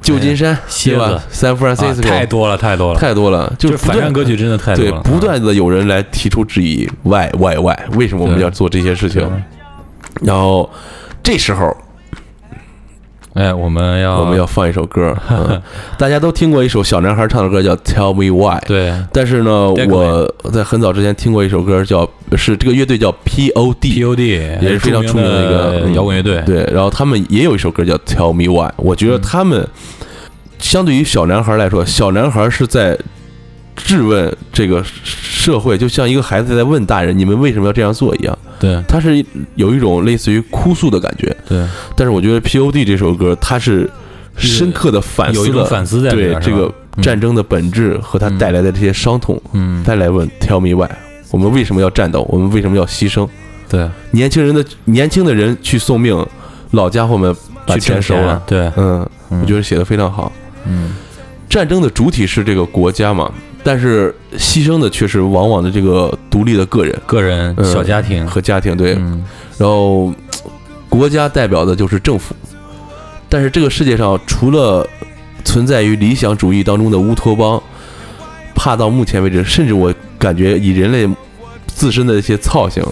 [0.00, 1.08] 旧金山，蝎对吧？
[1.30, 9.28] 子？San 啊 Francisco，太多了，太多了，太多了，就是反战歌曲真的太多对了，，不断的有人来提出质疑，why why why，为什么我们要做这些事情？
[10.22, 10.68] 然后
[11.22, 11.74] 这时候
[13.34, 15.60] 哎，我们要我们要放一首歌，嗯。
[15.96, 18.92] 大家都听过一首小男孩唱的歌叫《Tell Me Why》，对。
[19.12, 24.02] 但是呢，我在很早之前听过一首歌叫是这个乐队叫 P.O.D。
[24.04, 24.26] POD
[24.60, 25.94] 也是非常出名的一个嗯。
[25.94, 29.66] 摇滚乐队，对，然后他们也有一首歌叫《Tell Me Why》，我觉得他们
[30.58, 32.98] 相对于小男孩来说，小男孩是在
[33.84, 41.34] 质问这个社会，就像一个孩子在问大人：“你们为什么要这样做？”一样，对他是有一种类似于哭诉的感觉。
[41.48, 41.66] 对，
[41.96, 43.88] 但是我觉得 P.O.D 这首歌，它是
[44.36, 50.90] 深刻的反有一思了反思在里对这个战争的本质和它带来的这些伤痛，嗯，再来问 Tell me why，
[51.30, 52.22] 我们为什么要战斗？
[52.28, 53.28] 我们为什么要牺牲？
[53.68, 56.26] 对，年轻人的年轻的人去送命，
[56.72, 57.34] 老家伙们
[57.66, 58.42] 把去挣钱收了。
[58.46, 60.32] 对，嗯，嗯我觉得写的非常好。
[60.66, 60.92] 嗯，
[61.48, 66.98] 战争的主体是这个国家嘛，但是牺牲的却是往往的这个独立的个人。
[67.06, 68.76] 个人嗯小家庭，和家庭。
[68.76, 69.22] 对，嗯，
[69.58, 70.12] 然后
[70.88, 72.34] 国家代表的就是政府，
[73.28, 74.86] 但是这个世界上除了
[75.44, 77.62] 存在于理想主义当中的乌托邦，
[78.54, 81.08] 怕到目前为止，甚至我感觉以人类
[81.66, 82.84] 自身的一些操性，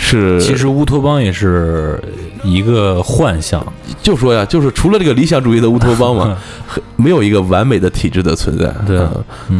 [0.00, 2.00] 是其实乌托邦也是
[2.44, 3.60] 一个幻象，
[4.00, 6.38] 就说呀，就是除了这个理想主义的乌托邦嘛，
[6.96, 8.72] 没有一个完美的体制的存在。
[8.86, 9.00] 对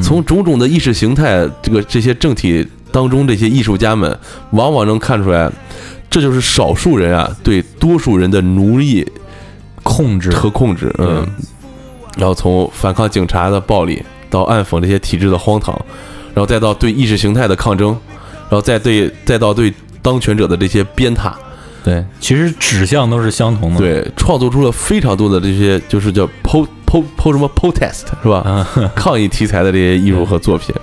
[0.00, 4.16] 从种种的意识形态，这个这些政体当中，这些艺术家们
[4.52, 5.50] 往往能看出来，
[6.08, 9.04] 这就是少数人啊对多数人的奴役
[9.82, 10.94] 控制和控制。
[10.98, 11.26] 嗯，
[12.16, 15.74] 然后从反抗警察的暴力，到暗讽这些体制的荒唐，
[16.32, 17.88] 然后再到对意识形态的抗争，
[18.48, 21.32] 然后再对再到对当权者的这些鞭挞。
[21.84, 28.38] 对，其实指向都是相同的，，对，创作出了非常多的这些，就是叫 po po po 什么 protest 是吧？
[28.38, 30.74] 啊， 抗议题材的这些艺术和作品。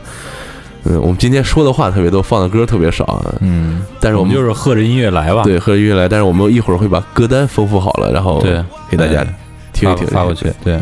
[0.85, 3.35] 嗯，我们今天说的话特别多，放的歌特别少啊。
[3.41, 9.35] 嗯，但是我们就是和着音乐来吧，对和着音乐来，但是我们一会儿会把歌单丰富好了，然后对，给大家哎
[9.73, 10.07] 听一听。
[10.07, 10.79] 发发过去，对，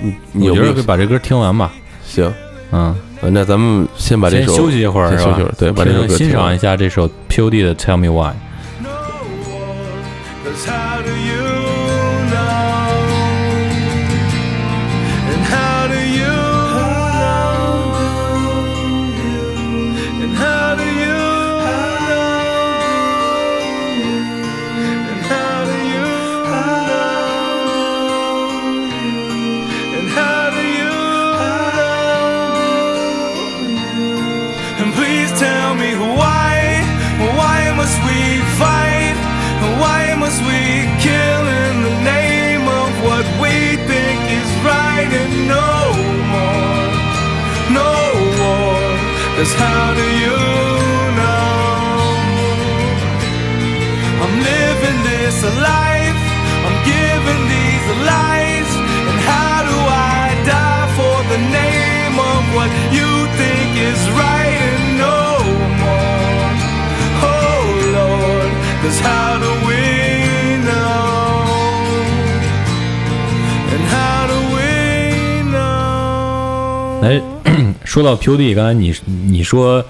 [0.00, 1.72] 你你觉得把这歌听完吧，
[2.04, 2.30] 行？
[2.72, 5.54] 嗯，呃那咱们先把这首先休息一会儿是吧先休息会儿？
[5.58, 8.34] 对把这首歌欣赏一下这首 POD 的 Tell Me Why。
[49.46, 50.38] Cause how do you
[51.18, 51.86] know?
[54.22, 55.38] I'm living this
[55.70, 56.22] life,
[56.66, 58.70] I'm giving these lies.
[59.08, 59.78] And how do
[60.18, 65.22] I die for the name of what you think is right and no
[65.82, 66.50] more?
[67.22, 67.62] Oh
[67.98, 68.50] Lord,
[68.82, 71.46] cause how do we know?
[73.74, 74.70] And how do we
[75.54, 76.98] know?
[77.06, 77.22] 哎，
[77.86, 79.82] 说到 POD，刚才你你说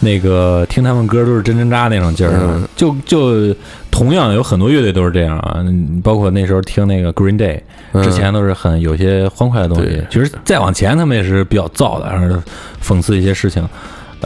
[0.00, 3.56] 那个听他们歌都是真真扎那种劲儿就就
[3.90, 7.60] 同样有很多乐队都是这样啊，嗯包括那时候听那个 Green Day，
[8.02, 10.02] 之前都是很有些欢快的东西。
[10.10, 12.42] 其实再往前他们也是比较燥的，然后
[12.82, 13.66] 讽刺一些事情。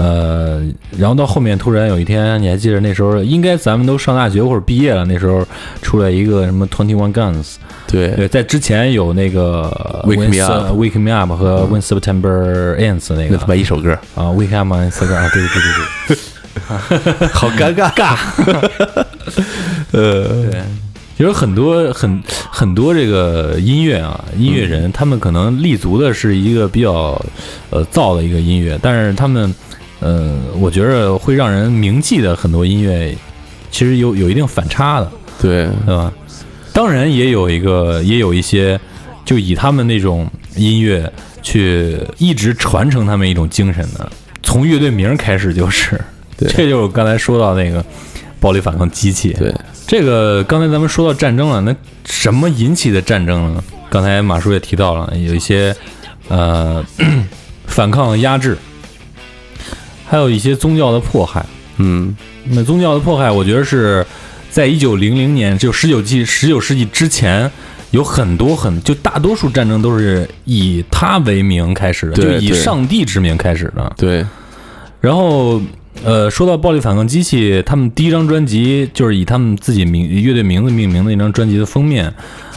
[0.00, 0.62] 呃，
[0.96, 5.44] 然后到后面突然有一天，你还记得那时候应该咱们都上大学或者毕业了，那时候
[5.82, 7.56] 出来一个什么 Twenty One Guns，
[7.88, 8.08] 对。
[8.14, 13.30] 对，在之前有那个 Wake Me Up Wake Me Up 和 When September Ends 那个。
[13.30, 15.62] 那他妈一首歌，啊，Wake Up on Instagram 啊，对对
[16.06, 17.28] 对对。
[17.32, 18.16] 好尴尬， 尬。
[19.90, 20.62] 呃，对对，
[21.16, 27.20] 其实很多很很多这个音乐啊，音乐人、他们可能立足的是一个比较
[27.70, 29.52] 呃燥的一个音乐，但是他们
[30.00, 33.16] 呃，我觉着会让人铭记的很多音乐，
[33.70, 35.10] 其实有有一定反差的。
[35.40, 36.12] 对，对吧？
[36.72, 38.78] 当然也有一个，也有一些，
[39.24, 44.10] 就以他们那种音乐去一直传承他们一种精神的，
[44.42, 46.00] 从乐队名儿开始就是，
[46.36, 47.84] 对这就是刚才说到那个
[48.40, 49.32] 暴力反抗机器。
[49.32, 49.54] 对，
[49.86, 53.64] 这个刚才咱们说到战争了，那什么引起的战争呢？
[53.90, 55.74] 刚才马叔也提到了，有一些
[56.28, 56.84] 呃
[57.66, 58.56] 反抗压制，
[60.08, 61.44] 还有一些宗教的迫害。
[61.76, 64.04] 嗯，那宗教的迫害，我觉得是
[64.50, 67.48] 在一九零零年，就十九纪十九世纪之前，
[67.92, 73.94] 有很多很就大多数战争都是以他为名开始的，就以上帝之名开始的。
[73.96, 74.26] 对，
[75.00, 75.60] 然后，
[76.02, 82.12] 呃，说到暴力反抗机器，他们第一张专辑就是以他们自己名乐队名字命名的一张专辑的封面，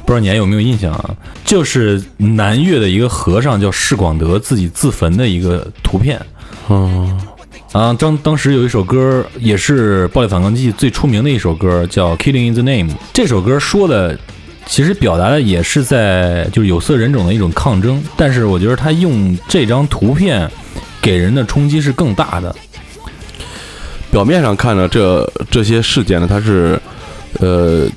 [0.05, 1.15] 不知道你还有没有印象啊？
[1.45, 6.19] 就是南越的一个和尚叫释广德自己自焚的一个图片。
[6.69, 7.19] 嗯，
[7.71, 12.91] 啊，当当时有一首歌，也是暴力反抗记最出名的一首歌，叫《Killing in the Name》。
[13.13, 14.17] 这首歌说的，
[14.65, 20.51] 其实表达的也是在就是有色人种的一种抗争，但是我觉得他用这张图片
[21.01, 22.53] 给人的冲击是更大的。
[24.11, 26.77] 表面上看呢，这这些事件呢，它是
[27.39, 27.87] 呃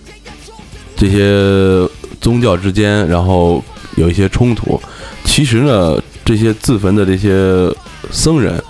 [0.94, 1.84] 这些
[2.20, 3.60] 宗教之间，然后
[3.96, 4.80] 有一些冲突。
[5.24, 7.68] 其实呢，这些自焚的这些
[8.12, 8.62] 僧人，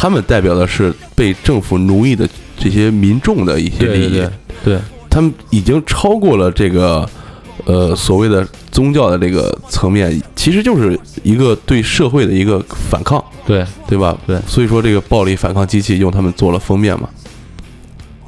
[0.00, 4.10] 他们代表的是被政府奴役的这些民众的一些利益。
[4.10, 4.30] 对
[4.64, 4.78] 对
[5.10, 7.08] 他们已经超过了这个
[7.64, 14.16] 呃所谓的宗教的这个层面，其实就是一个对社会的一个反抗，对对吧？
[14.24, 17.08] 对所以说这个暴力反抗机器用他们做了封面嘛，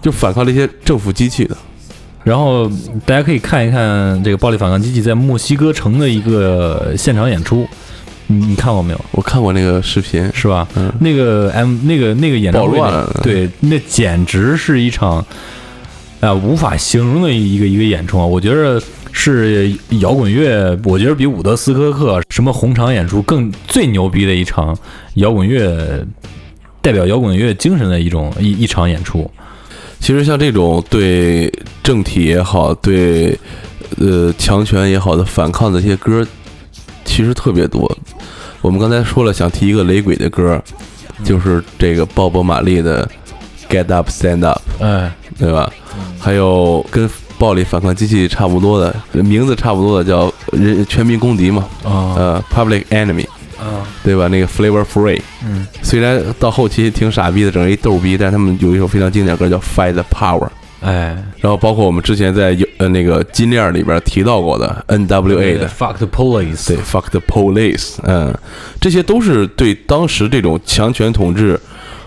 [0.02, 1.56] 就反抗这些政府机器的。
[2.24, 2.68] 然后
[3.06, 7.64] 大家可以看一看这个暴力反抗机器在墨西哥城的一个现场演出，
[8.30, 9.04] 你你看过没有？
[9.10, 10.66] 我看过那个视频，是吧？
[10.76, 12.78] 嗯那个 M 那个那个演唱会
[13.22, 15.24] 对，那简直是一场
[16.20, 18.24] 啊、无法形容的一个一个演出啊！
[18.26, 24.76] 我觉得是摇滚乐，我觉得比伍德斯科克什么红场演出更最牛逼的一场
[25.14, 26.06] 摇滚乐，
[26.82, 29.28] 代表摇滚乐精神的一种一一场演出。
[29.98, 31.50] 其实像这种对
[31.82, 33.36] 政体也好，对
[33.98, 36.26] 呃强权也好的反抗的这些歌，
[37.04, 37.90] 其实特别多。
[38.60, 40.62] 我们刚才说了，想提一个雷鬼的歌，
[41.24, 43.08] 就是这个鲍勃·马利的
[43.72, 45.72] 《Get Up Stand Up》，哎，对吧？
[46.18, 47.08] 还有跟
[47.38, 53.26] 暴力反抗机器差不多的，名字差不多的叫人全民公敌嘛，啊呃，Public Enemy，
[53.58, 54.28] 啊，对吧？
[54.28, 60.46] 那个 Flavor Free，嗯，虽然到后期挺傻逼的，整一逗逼，但是他们有一首非常经典的歌叫《Fight the Power》。
[60.80, 61.16] 哎。
[61.40, 68.34] 然后包括我们之前在有呃那个金链里边提到过的 N.W.A 的，Fuck the Police，对 Fuck the Police，嗯，
[68.80, 71.58] 这些都是对当时这种强权统治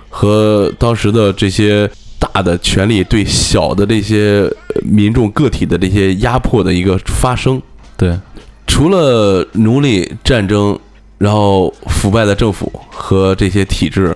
[0.10, 4.42] 和当时的这些大的权力对小的这些
[4.76, 7.62] 呃民众个体的这些压迫的一个发生。
[7.98, 8.18] 对。
[8.66, 10.80] 除了奴隶战争，
[11.20, 14.16] 然后腐败的政府和这些体制，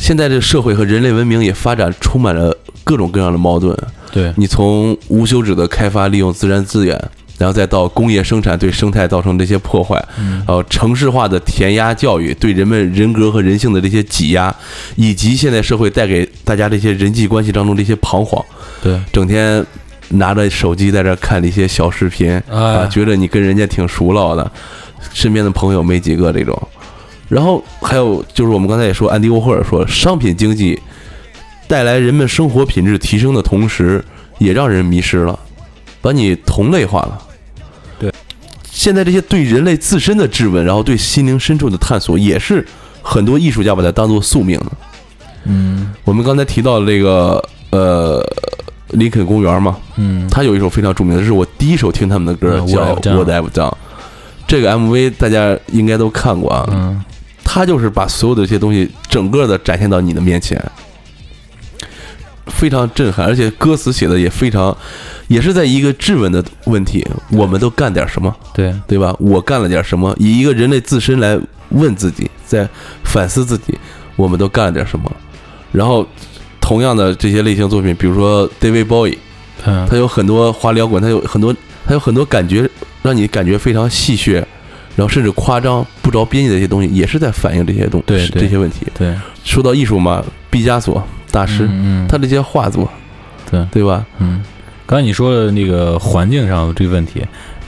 [0.00, 3.76] 现在这社会和人类文明也发展充满了各种各样的矛盾。
[4.10, 4.32] 对。
[4.36, 6.98] 你从无休止的开发利用自然资源，
[7.36, 14.52] 然后再到工业生产对生态造成这些破坏，然后城市化的填鸭教育对人们人格和人性的这些挤压，
[14.96, 18.42] 以及现在社会带给大家这些人际关系当中这些彷徨，
[18.82, 18.98] 对。
[19.12, 19.64] 整天
[20.08, 24.50] 拿着手机在这看这些小视频啊，哎觉得你跟人家挺熟络的，
[25.12, 26.60] 身边的朋友没几个这种，
[27.30, 30.78] 然后还有就是我们刚才也说，安迪沃霍尔说，商品经济
[31.68, 34.04] 带来人们生活品质提升的同时，
[34.38, 35.38] 也让人迷失了，
[36.02, 37.22] 把你同类化了。
[38.00, 38.12] 对，
[38.68, 42.66] 现在这些对人类自身的质问，然后对心灵深处的探索，也是
[43.00, 44.66] 很多艺术家把它当做宿命的。
[45.44, 48.20] 嗯我们刚才提到的这个呃
[48.88, 53.70] 林肯公园嘛，嗯他有一首非常著名的，是我第一首听他们的歌，嗯叫 What I've Done》。
[54.48, 57.04] 这个 MV 大家应该都看过啊，嗯
[57.52, 60.56] 他就是把所有的这些东西整个的展现到你的面前，
[62.46, 64.76] 非常震撼，而且歌词写的也非常，
[65.26, 69.12] 也是在一个质问的问题：我们都干点什么，对对吧？
[69.18, 70.14] 我干了点什么？
[70.20, 71.36] 以一个人类自身来
[71.70, 72.68] 问自己，在
[73.02, 73.76] 反思自己，
[74.14, 75.10] 我们都干了点什么？
[75.72, 76.06] 然后，
[76.60, 79.18] 同样的这些类型作品，比如说 David Bowie，
[79.64, 81.52] 嗯他有很多华丽摇滚，他有很多，
[81.84, 82.70] 他有很多感觉，
[83.02, 84.44] 让你感觉非常戏谑，
[84.96, 88.86] 然后甚至夸张、不着边际的一些东西，也是在反映这些东对对这些问题。
[88.94, 89.14] 对
[89.44, 92.90] 说到艺术嘛，毕加索大师，嗯嗯他这些画作，
[93.50, 94.04] 对对吧？
[94.18, 94.42] 嗯，
[94.86, 97.24] 刚才你说的那个环境上这个问题，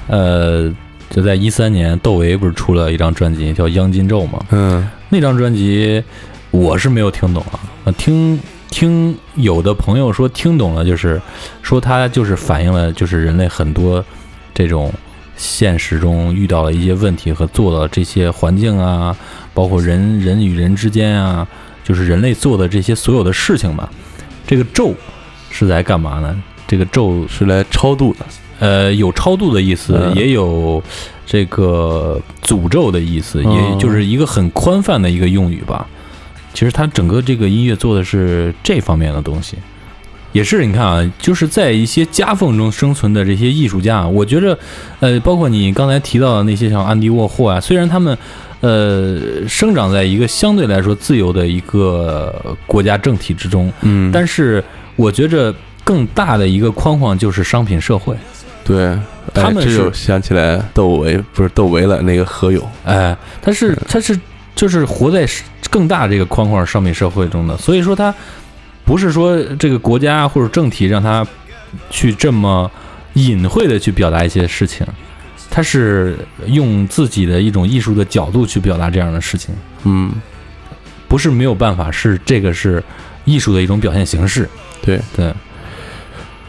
[0.09, 0.73] 呃，
[1.11, 4.45] 就在一三年，窦唯不是出了一张专辑叫《央金咒》嘛？
[4.51, 6.03] 嗯那张专辑
[6.51, 8.39] 我是没有听懂啊，呃听
[8.70, 11.20] 听有的朋友说听懂了，就是
[11.62, 14.05] 说它就是反映了就是人类很多
[14.55, 14.93] 这种
[15.43, 19.14] 现实中遇到了一些问题和做的这些环境啊，
[19.53, 21.47] 包括人人与人之间啊，
[21.82, 23.90] 就是人类做的这些所有的事情吧。
[24.47, 24.95] 这个咒
[25.51, 26.43] 是来干嘛呢？
[26.68, 28.24] 这个咒是来超度的。
[28.61, 30.80] 呃，有超度的意思，嗯也有
[31.26, 35.84] 这个诅咒的意思，哦也就是一个很宽泛的一个用语吧。
[36.55, 39.57] 其实它整个这个音乐做的是这方面的东西，
[40.33, 44.59] 也是你看啊，就是在一些夹缝中生存的这些艺术家啊，我觉着，
[45.01, 48.16] 呃，包括你刚才提到的那些像安迪沃霍啊，虽然他们
[48.61, 54.62] 呃生长在一个相对来说自由的一个国家政体之中，嗯但是
[54.97, 55.55] 我觉着
[55.85, 58.16] 更大的一个框框就是商品社会。
[58.64, 58.97] 对，
[59.35, 62.64] 他们这就想起来窦唯，不是窦唯了，那个何勇。
[62.85, 64.18] 哎，他是他是
[64.55, 65.26] 就是活在
[65.68, 68.14] 更大这个框框商品社会中的，所以说他
[68.85, 71.26] 不是说这个国家或者政体让他
[71.89, 72.70] 去这么
[73.14, 74.87] 隐晦的去表达一些事情，
[75.51, 79.55] 他是用自己的一种艺术的角度去表达这样的事情，
[79.85, 80.12] 嗯，
[81.09, 82.83] 不是没有办法，是这个是
[83.24, 84.49] 艺术的一种表现形式。
[84.83, 85.01] 对。
[85.16, 85.33] 对，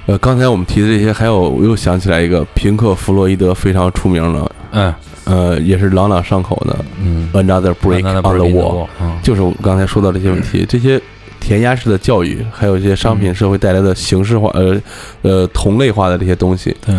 [0.06, 4.94] 呃，刚才我们提的这些，还有我又想起来一个平克·弗洛伊德非常出名的，嗯。
[5.26, 9.18] 呃，也是朗朗上口的嗯，《Another Break on the Wall，》，嗯。
[9.24, 11.02] 就是我刚才说到这些问题，这些
[11.46, 14.82] 填鸭式的教育，还有一些商品社会带来的形式化、呃
[15.22, 16.96] 呃同类化的这些东西，对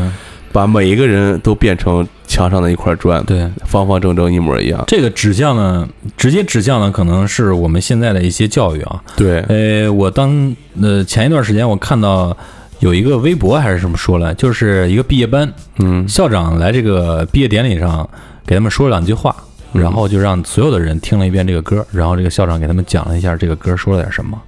[0.53, 3.51] 把每一个人都变成墙上的一块砖，对。
[3.65, 4.85] 方方正正一模一样。
[4.87, 9.03] 这个指向呢，直接指向呢可能是我们现在的一些教育啊。
[9.17, 12.37] 对，呃，我当呃前一段时间我看到
[12.79, 18.09] 有一个微博还是什么说了，就是一个毕业班嗯校长来这个毕业典礼上
[18.47, 19.45] 给他们说了两句话，嗯
[19.75, 24.41] 然后就让所有的人听了一遍这个歌，然后这个校长给他们讲了一下这个歌说了点什么。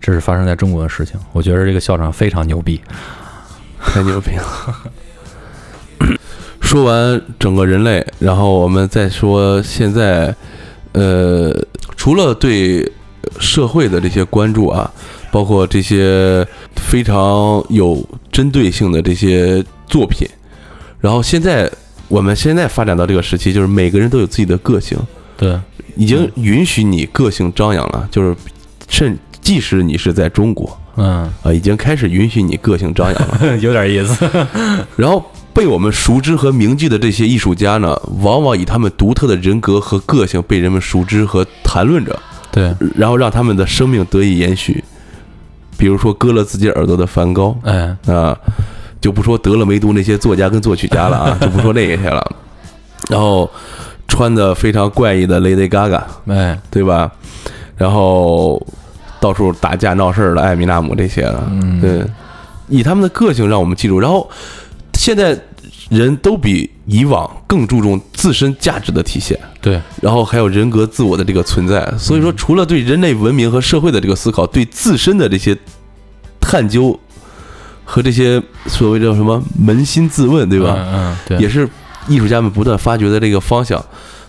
[0.00, 2.80] 这是发生在中国的事情，我觉得这个校长非常牛逼。
[3.82, 4.46] 太牛逼了。
[6.60, 10.34] 说完整个人类，然后我们再说现在，
[10.92, 11.52] 呃，
[11.96, 12.90] 除了对
[13.38, 14.90] 社会的这些关注啊，
[15.30, 20.28] 包括这些非常有针对性的这些作品，
[21.00, 21.70] 然后现在
[22.08, 24.98] 我们现在发展到这个时期，就是每个人都有自己的个性，
[25.36, 25.58] 对，
[25.96, 28.34] 已经允许你个性张扬了，就是
[28.88, 33.56] 甚即使你是在中国嗯，啊，已经开始允许你个性张扬了。
[33.60, 34.28] 有点意思。
[34.96, 42.18] 然后被我们熟知和铭记的这些艺术家呢，往往以他们独特的人格和个性被人们熟知和谈论着，
[42.50, 44.82] 对，然后让他们的生命得以延续。
[45.78, 48.34] 比如说割了自己耳朵的梵高哎，啊，
[49.06, 52.36] 就不说得了梅毒那些作家跟作曲家了啊，就不说那些了。
[53.08, 53.48] 然后
[54.08, 57.08] 穿的非常怪异的 Lady Gaga，哎，对吧？
[57.76, 58.60] 然后
[59.20, 62.04] 到处打架闹事儿的艾米纳姆这些的，嗯对，
[62.66, 64.00] 以他们的个性让我们记住。
[64.00, 64.28] 然后
[64.94, 65.38] 现在
[65.88, 71.88] 人都比以往更注重自身价值的体现，对，然后还有人格自我的这个存在。
[71.96, 75.56] 所以说，除了对人类文明和社会的这个思考，对自身的这些
[76.40, 76.98] 探究
[77.86, 80.74] 和这些所谓叫什么扪心自问，对吧？
[80.76, 81.66] 嗯嗯，对，也是
[82.08, 83.82] 艺术家们不断发掘的这个方向，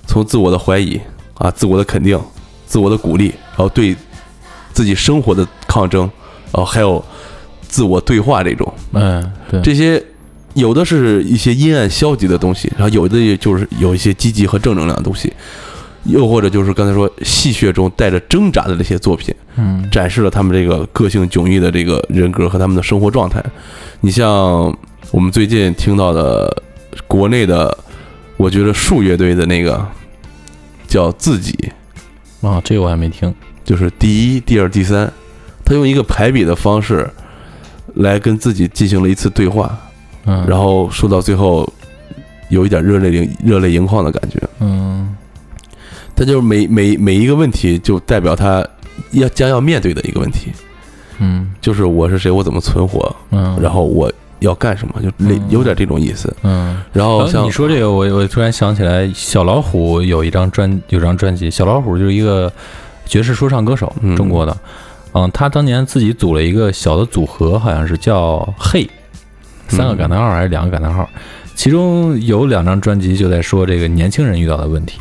[0.06, 1.02] 从自我的怀疑
[1.40, 2.18] 啊、自我的肯定、
[2.68, 3.96] 自我的鼓励，然后对
[4.72, 6.02] 自己生活的抗争，
[6.54, 7.04] 然后还有
[7.68, 10.02] 自我对话这种，嗯，对，这些
[10.54, 15.34] 有的是一些阴暗消极的东西，然后有的也就是有一些积极和正能量的东西。
[16.08, 23.44] 又或者就是刚才说戏谑中带着挣扎的这些作品，嗯展示了他们这个个性迥异的这个人格和他们的生活状态。
[24.00, 24.32] 你像
[25.12, 26.64] 我们最近听到的
[27.08, 27.78] 国内的，
[28.38, 29.86] 我觉得树乐队的那个
[30.88, 31.54] 叫自己，
[32.42, 33.34] 啊，这个我还没听。
[33.66, 35.12] 就是第一、第二、第三，
[35.66, 37.10] 他用一个排比的方式
[37.96, 39.78] 来跟自己进行了一次对话，
[40.26, 41.68] 嗯，然后说到最后
[42.50, 44.42] 有一点热泪盈热泪盈眶的感觉。
[44.60, 45.17] 嗯
[46.18, 48.68] 他就是每每每一个问题就代表他
[49.12, 50.52] 要将要面对的一个问题，
[51.20, 56.36] 嗯就是我是谁，我怎么存活，嗯，然后我要干什么，就类有点这种意思。
[56.42, 56.82] 嗯。
[56.92, 62.52] 然后像你说这个，我我突然想起来，小老虎有一张专有张专辑，小老虎就是一个
[63.06, 64.58] 爵士说唱歌手，嗯中国的。
[65.14, 68.90] 嗯，他当年自己组了一个小的组合，好像是叫嘿，
[69.68, 71.08] 三个感叹号还是两个感叹号，
[71.56, 75.00] 其中有两张专辑就在说这个年轻人遇到的问题，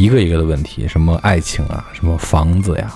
[0.00, 2.90] 一个一个的问题，什么爱情啊，什么房子呀，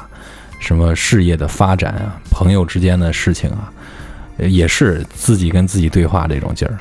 [0.59, 3.71] 什么事业的发展啊，朋友之间的事情啊，
[4.39, 6.79] 呃也是自己跟自己对话这种劲儿，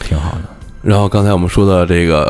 [0.00, 0.42] 挺好的。
[0.82, 2.28] 然后刚才我们说的这个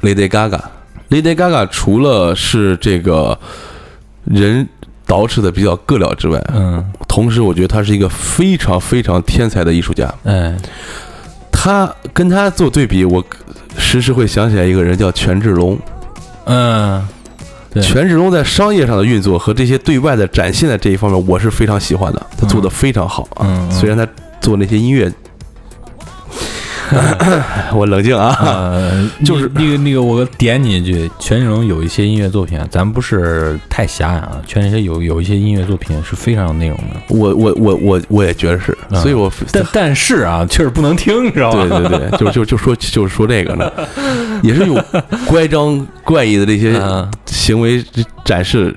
[0.00, 3.36] Lady Gaga，Lady Gaga 除了是这个
[4.24, 4.68] 人
[5.08, 10.14] 捯饬的比较个了之外，嗯，同时我觉得他是一个非常非常天才的艺术家。
[10.22, 10.56] 嗯，
[11.50, 13.24] 他跟他做对比，我
[13.76, 15.76] 时时会想起来一个人叫权志龙。
[16.46, 17.06] 嗯，
[17.70, 23.46] 对权志龙在商业上的运作和这些对外的展现的这一方面，我是非常喜欢的，他做的非常好啊。
[23.46, 24.06] 嗯嗯虽然他
[24.40, 25.12] 做那些音乐，
[27.74, 41.66] 我冷静啊，呃， 就是那个那个，我点你一句，权志龙有一些音乐作品啊，咱不是太狭隘啊，权志龙有有一些音乐作品是非常有内容的，我我我我我也觉得是，嗯所以我但但是啊，确实不能听，知道吧？
[41.68, 43.70] 对对对，就就就说就是说这个呢，
[44.42, 44.74] 也是有
[45.26, 47.84] 乖张怪异的这些嗯行为
[48.24, 48.74] 展示。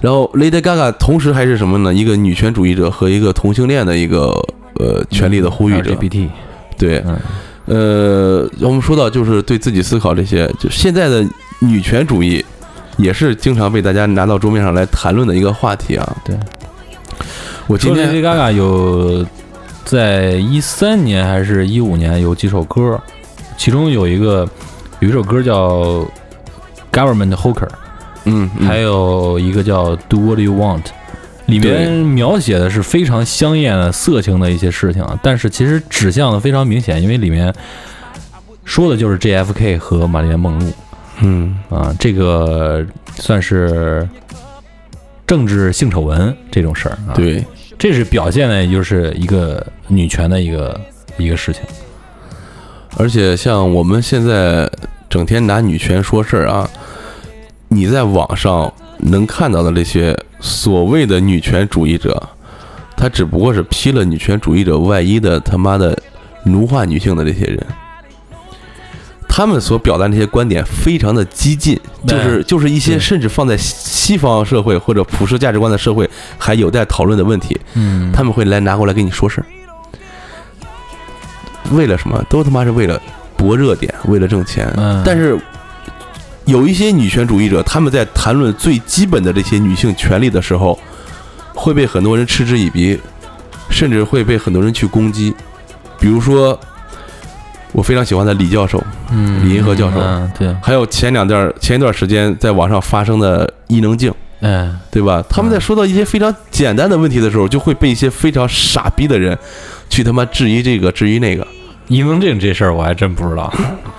[0.00, 1.92] 然后 Lady Gaga 同时还是什么呢？
[1.92, 4.26] 一个女权主义者和一个同性恋的一个
[4.78, 5.90] 呃权利的呼吁者。
[5.92, 6.28] LGBT，
[6.78, 7.18] 对，嗯。
[7.66, 11.26] 呃，我们说到就是对自己思考这些，就现在的
[11.58, 12.44] 女权主义
[12.96, 16.16] 也是经常被大家拿到桌面上来谈论的一个话题啊。
[16.24, 16.38] 对，
[17.66, 19.26] 我今天 Lady 天 Gaga 有
[19.84, 23.00] 在一三年还是一五年有几首歌，
[23.56, 24.48] 其中有一个
[25.00, 25.80] 有一首歌叫
[26.92, 27.66] 《Government Hooker》，
[28.26, 28.66] 嗯，嗯。
[28.68, 30.82] 还有一个叫《Do What You Want》，
[31.46, 37.54] 里面描写的是非常香艳的色情的一些事情啊，但是其实指向的非常明显，因为里面
[38.64, 40.72] 说的就是 JFK 和玛丽莲梦露。
[41.20, 41.56] 嗯。
[41.68, 42.84] 啊，这个
[43.16, 44.08] 算是
[45.26, 47.44] 政治性丑闻这种事儿啊，，对，
[47.78, 50.80] 这是表现的，也就是一个女权的一个
[51.16, 51.62] 一个事情，
[52.96, 54.70] 而且像我们现在
[55.08, 56.68] 整天拿女权说事儿啊，
[57.68, 58.72] 你在网上
[59.06, 62.22] 能看到的那些所谓的女权主义者，
[62.96, 65.96] 他只不过是披了女权主义者外衣的他妈的
[66.44, 67.66] 奴化女性的这些人。
[69.28, 79.46] 他们所表达的那些观点非常的激进，就是就是一些甚至放在西方社会或者普世价值观的社会还有待讨论的问题，嗯他们会来拿过来跟你说事儿，
[81.72, 82.24] 为了什么？
[82.30, 82.98] 都他妈是为了
[83.36, 84.72] 博热点，为了挣钱。
[84.78, 85.38] 嗯但是
[86.46, 90.78] 有一些女权主义者，他们在谈论最基本的这些女性权利的时候，
[91.52, 92.98] 会被很多人嗤之以鼻，
[93.68, 95.34] 甚至会被很多人去攻击。
[95.98, 96.58] 比如说，
[97.72, 104.12] 我非常喜欢的李教授，嗯李银河教授嗯，对，还有前两段前一段时间在网上发生的伊能静。
[104.40, 105.24] 嗯，对吧？
[105.28, 109.36] 他们在说到一些非常简单的问题的时候，就会被一些非常傻逼的人
[109.88, 111.44] 去他妈质疑这个质疑那个。
[111.88, 113.52] 伊能静这事儿我还真不知道，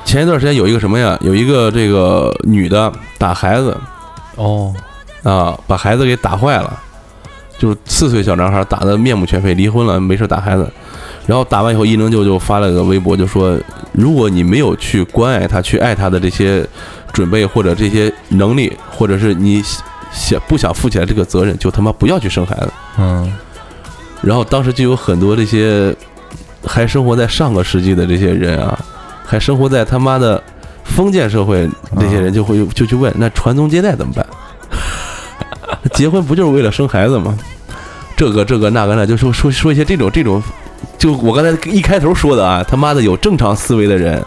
[0.04, 1.18] 前一段时间有一个什么呀？
[1.22, 3.78] 有一个这个女的打孩子
[4.36, 4.74] 哦，
[5.24, 6.80] 啊，把孩子给打坏了，
[7.58, 10.70] 就是四岁小男孩打得面目全非，离婚了，没事打孩子。
[11.26, 13.58] 然后打完以后，伊能静就发了个微博，就说：
[13.92, 16.66] 如果你没有去关爱他、去爱他的这些
[17.12, 19.62] 准备或者这些能力，或者是你
[20.12, 22.72] 想不想负起来这个责任，就他妈不要去生孩子。
[22.98, 23.34] 嗯
[24.20, 25.96] 然后当时就有很多这些
[26.68, 28.78] 还生活在上个世纪的这些人啊，
[29.26, 30.42] 还生活在他妈的
[30.84, 31.68] 封建社会，
[32.00, 34.26] 这些人就会就去问，那传宗接代怎么办？
[35.94, 37.38] 结婚不就是为了生孩子吗？
[38.16, 40.42] 这个这个那个那，就说说说一些这种这种，
[40.98, 44.22] 就我刚才一开头说的啊，他妈的有正常思维的人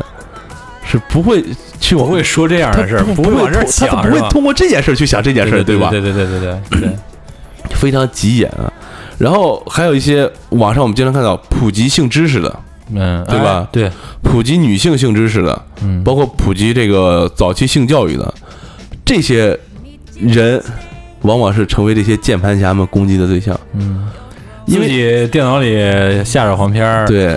[0.84, 1.44] 是不会
[1.80, 5.62] 去往不会说这样的事儿，不会往这儿通想，他不会通过这件事去想这件事，吧？
[5.62, 6.96] 对对对对对对对，
[7.74, 8.72] 非常急眼啊。
[9.20, 12.60] 然后还有一些网上我们经常看到普及性知识的，
[12.94, 13.90] 嗯，对吧哎对，
[14.22, 18.34] 普及女性性知识的，嗯，包括普及这个早期性教育的，
[19.04, 19.56] 这些
[20.18, 20.62] 人
[21.20, 23.58] 往往是成为这些键盘侠们攻击的对象。
[23.74, 24.08] 嗯
[24.66, 27.36] 因自为己电脑里下着黄片儿，，对，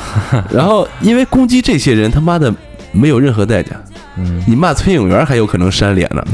[0.50, 2.54] 然后因为攻击这些人他妈的
[2.92, 3.70] 没有任何代价。
[4.16, 6.24] 嗯，你骂崔永元还有可能扇脸呢，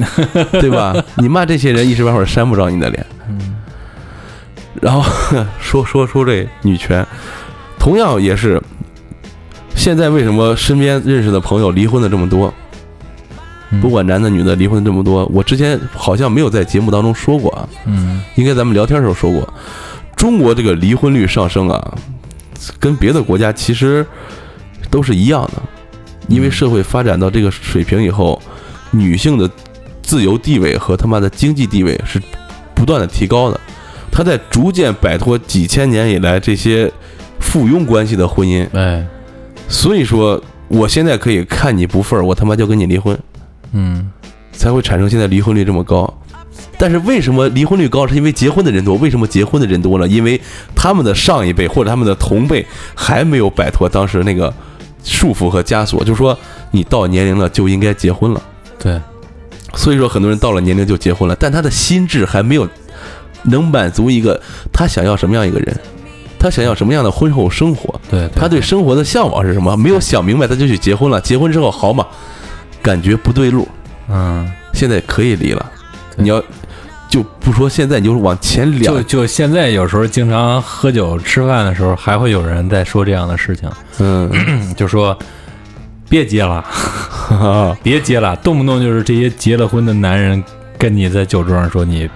[0.52, 0.94] 对吧？
[1.16, 3.06] 你骂这些人一时半会儿扇不着你的脸。
[4.80, 5.02] 然后
[5.60, 7.06] 说说说这女权，
[7.78, 8.62] 同样也是，
[9.74, 12.52] 现在为什么身边认识的朋友离婚的这么多？
[13.70, 13.80] 嗯。
[13.80, 18.22] 不管男的女的离婚这么多，我之前好像没有在节目当中说过啊，嗯。
[18.34, 19.54] 应该咱们聊天的时候说过，
[20.16, 21.94] 中国这个离婚率上升啊，
[22.78, 24.06] 跟别的国家其实
[24.90, 25.62] 都是一样的，
[26.28, 28.40] 因为社会发展到这个水平以后，
[28.90, 29.50] 女性的
[30.02, 32.20] 自由地位和他妈的经济地位是
[32.74, 33.60] 不断的提高的，
[34.14, 36.90] 她在逐渐摆脱几千年以来这些
[37.40, 39.04] 附庸关系的婚姻，哎，
[39.68, 43.18] 所以说我现在可以看你不忿儿，我他妈就跟你离婚。
[43.72, 44.08] 嗯
[44.52, 46.08] 才会产生现在离婚率这么高。
[46.78, 48.06] 但是为什么离婚率高？
[48.06, 48.94] 是因为结婚的人多。
[48.98, 50.06] 为什么结婚的人多了？
[50.06, 50.40] 因为
[50.76, 54.52] 他们的上一辈或者他们的同辈还没有摆脱当时那个
[55.02, 56.38] 束缚和枷锁，就是说
[56.70, 58.40] 你到年龄了就应该结婚了。
[58.78, 59.00] 对，
[59.74, 62.68] 所以说很多人到了年龄就结婚了，但他的心智还没有
[63.44, 64.40] 能满足一个
[64.72, 65.76] 他想要什么样一个人，
[66.38, 69.76] 他想要什么样的婚后生活，对，他对生活的向往是什么？
[69.76, 71.20] 没有想明白他就去结婚了。
[71.20, 72.06] 结婚之后好嘛，
[72.82, 73.66] 感觉不对路，
[74.08, 75.70] 嗯，现在可以离了。
[76.16, 76.42] 你要
[77.08, 84.30] 就不说现在，你就是往前聊就，就现在有时候经常喝酒吃饭的时候，还会有人在说这样的事情，嗯，
[84.76, 85.16] 就说
[86.08, 86.64] 别结了，
[87.82, 90.42] 别结了，动不动就是这些结了婚的男人
[90.78, 92.08] 跟你在酒桌上说你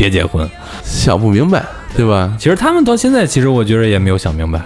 [0.00, 0.48] 别结婚。
[0.82, 1.62] 想不明白，
[1.94, 2.34] 对吧？
[2.38, 4.58] 其实他们到现在，其实我觉得也没有想明白。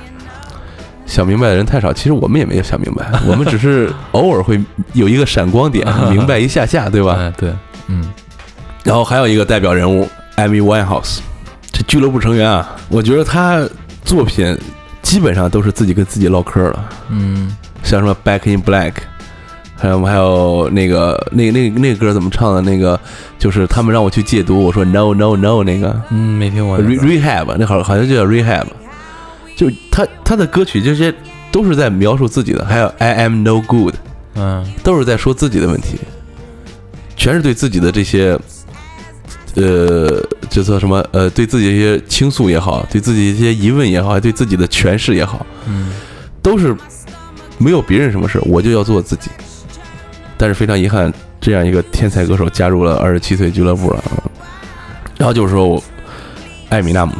[1.06, 4.58] 想明白的人太少，其实我们也没有想明白， 我们只是偶尔会
[4.92, 7.16] 有一个闪光点， 明白一下下，对吧？
[7.18, 7.52] 哎，对，
[7.88, 8.04] 嗯
[8.84, 11.18] 然后还有一个代表人物，Amy Winehouse，
[11.72, 13.68] 这俱乐部成员啊，我觉得他
[14.04, 14.56] 作品
[15.02, 18.92] 基本上都是自己跟自己唠嗑了，嗯，像什么 Back in Black，
[19.76, 22.60] 还有我还有那个那那那个歌怎么唱的？
[22.62, 22.98] 那个
[23.38, 28.66] 就是他们让我去戒毒，我说 No No No 那个嗯，没听过 Re Rehab，那好好像就叫 Rehab，
[29.56, 31.12] 就他他的歌曲这些
[31.52, 33.94] 都是在描述自己的，还有 I Am No Good，
[34.36, 35.98] 嗯都是在说自己的问题，
[37.16, 38.38] 全是对自己的这些，
[39.56, 41.04] 呃，就说什么？
[41.10, 45.90] 呃，对自己的一些倾诉也好，对自己一些疑问也好，还对自己的诠释也好，嗯
[46.40, 46.74] 都是
[47.58, 49.30] 没有别人什么事，我就要做自己。
[50.36, 54.02] 但是非常遗憾，这样一个天才歌手加入了二十七岁俱乐部了。
[55.16, 55.82] 然后就是说我，
[56.68, 57.12] 艾米纳姆，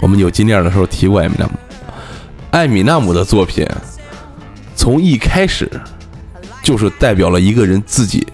[0.00, 1.52] 我们有金链的时候提过艾米纳姆。
[2.50, 3.66] 艾米纳姆的作品，
[4.74, 5.70] 从一开始
[6.62, 8.26] 就是代表了一个人自己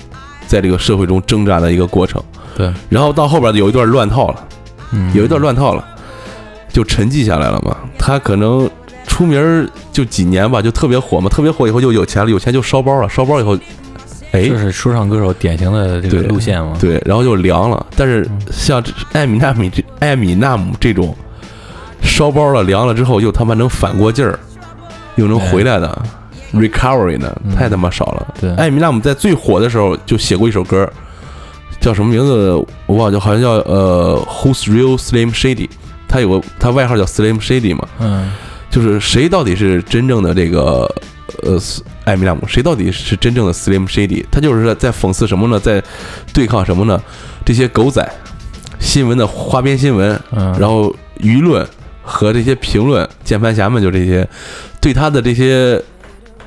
[0.47, 2.23] 在这个社会中挣扎的一个过程。
[2.57, 4.49] 对，然后到后边有一段乱套了。
[4.93, 5.85] 嗯有一段乱套了，
[6.69, 7.77] 就沉寂下来了嘛。
[7.99, 8.71] 他可能
[9.05, 13.59] 出名就几年吧，就特别火嘛，特别火以后就有钱了，有钱就烧包了，烧包以后，
[14.33, 16.77] 哎，这是说唱歌手典型的这个路线嘛。
[16.81, 17.87] 对，然后就凉了。
[17.97, 21.17] 但是像艾米纳米这艾米纳姆这种
[22.03, 24.39] 烧包了凉了之后又他妈能反过劲儿，
[25.15, 26.03] 又能回来的。
[26.53, 28.35] recovery 呢，嗯太他妈少了。
[28.41, 30.89] 对艾米纳姆在最火的时候就写过一首歌，
[31.81, 32.53] 叫什么名字
[32.87, 35.69] 我忘了，好像叫呃 Who's Real Slim Shady，
[36.09, 38.33] 他有个他外号叫 Slim Shady 嘛，嗯
[38.71, 40.91] 就是谁到底是真正的这个
[41.43, 41.59] 呃
[42.05, 44.25] 艾米纳姆，谁到底是真正的 Slim Shady？
[44.31, 45.59] 他就是在讽刺什么呢？
[45.59, 45.83] 在
[46.33, 47.01] 对抗什么呢？
[47.45, 48.09] 这些狗仔
[48.79, 51.67] 新闻的花边新闻，嗯，然后舆论
[52.03, 54.29] 和这些评论键盘侠们就这些
[54.81, 55.83] 对他的这些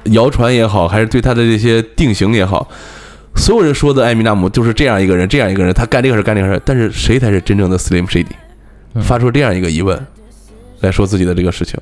[0.06, 2.68] 谣传也好，还是对他的这些定型也好，
[3.36, 8.28] 所有人说的艾米纳姆就是这样一个人，这样一个人，他干这个事干这个事，但是谁才是真正的 Slim Shady？
[8.96, 10.08] 嗯发出这样一个疑问
[10.80, 11.80] 来说自己的这个事情，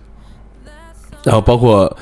[1.24, 1.98] 然后包括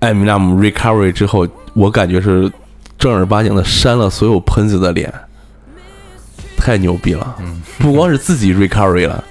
[0.00, 2.50] 艾米纳姆 recovery 之后，我感觉是
[2.98, 5.12] 正儿八经的扇了所有喷子的脸，
[6.56, 7.36] 太牛逼了！
[7.40, 7.62] 嗯。
[7.78, 9.22] 不光是自己 recovery 了，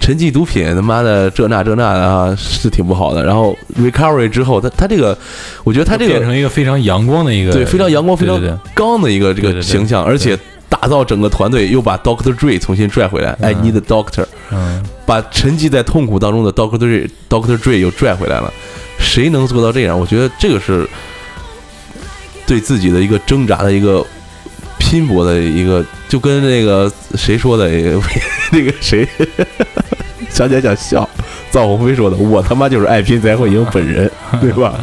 [0.00, 3.24] 沉寂毒品他妈的这那这那的啊，是挺不好的。
[3.24, 5.16] 然后 recovery 之后，他他这个，
[5.64, 8.40] 我觉得他这个变成一个非常阳光的一个，对非常阳光、非常
[8.74, 10.38] 刚的一个这个形象，而且
[10.68, 18.52] 打造整个团队，又把 Doctor Dre 重新拽回来，I 嗯 need a doctor，嗯，把沉寂在痛苦当中的 Doctor Dre Doctor Dre 又拽回来了。
[18.98, 19.98] 谁能做到这样？
[19.98, 20.88] 我觉得这个是
[22.46, 24.04] 对自己的一个挣扎的一个
[24.78, 27.68] 拼搏的一个，就跟那个谁说的，
[28.52, 29.06] 那个谁
[30.30, 31.08] 想起来想笑，
[31.50, 34.74] 赵鸿飞说的：“我他妈就是爱拼才会赢本人， 对吧？”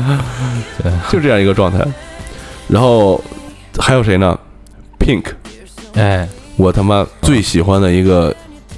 [0.81, 1.85] 对，就这样一个状态。
[2.67, 3.23] 然后
[3.77, 4.37] 还有谁呢
[4.99, 5.25] ？Pink
[5.93, 8.35] 哎，我他妈最喜欢的一个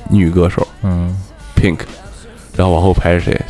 [0.10, 1.16] 女歌手嗯
[1.56, 1.80] ，Pink，
[2.58, 3.42] 然后往后排是谁？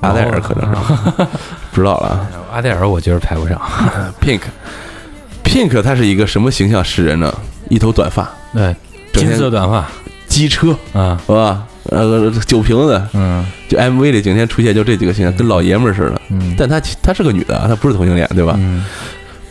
[0.00, 0.80] 阿黛尔可能是，
[1.72, 2.26] 不知道了啊。
[2.52, 3.60] 阿黛尔我觉得排不上。
[4.20, 7.32] Pink，Pink 她是一个什么形象示人呢？
[7.68, 8.74] 一头短发，对，
[9.12, 9.86] 金色短发
[10.26, 11.64] 机车，啊，是吧？
[11.84, 16.20] 呃，酒瓶子，嗯就 MV 里整天出现就这几个形象，跟老爷们儿似的。
[16.30, 18.54] 嗯，但她其她是个女的啊，她不是同性恋，对吧？
[18.58, 18.84] 嗯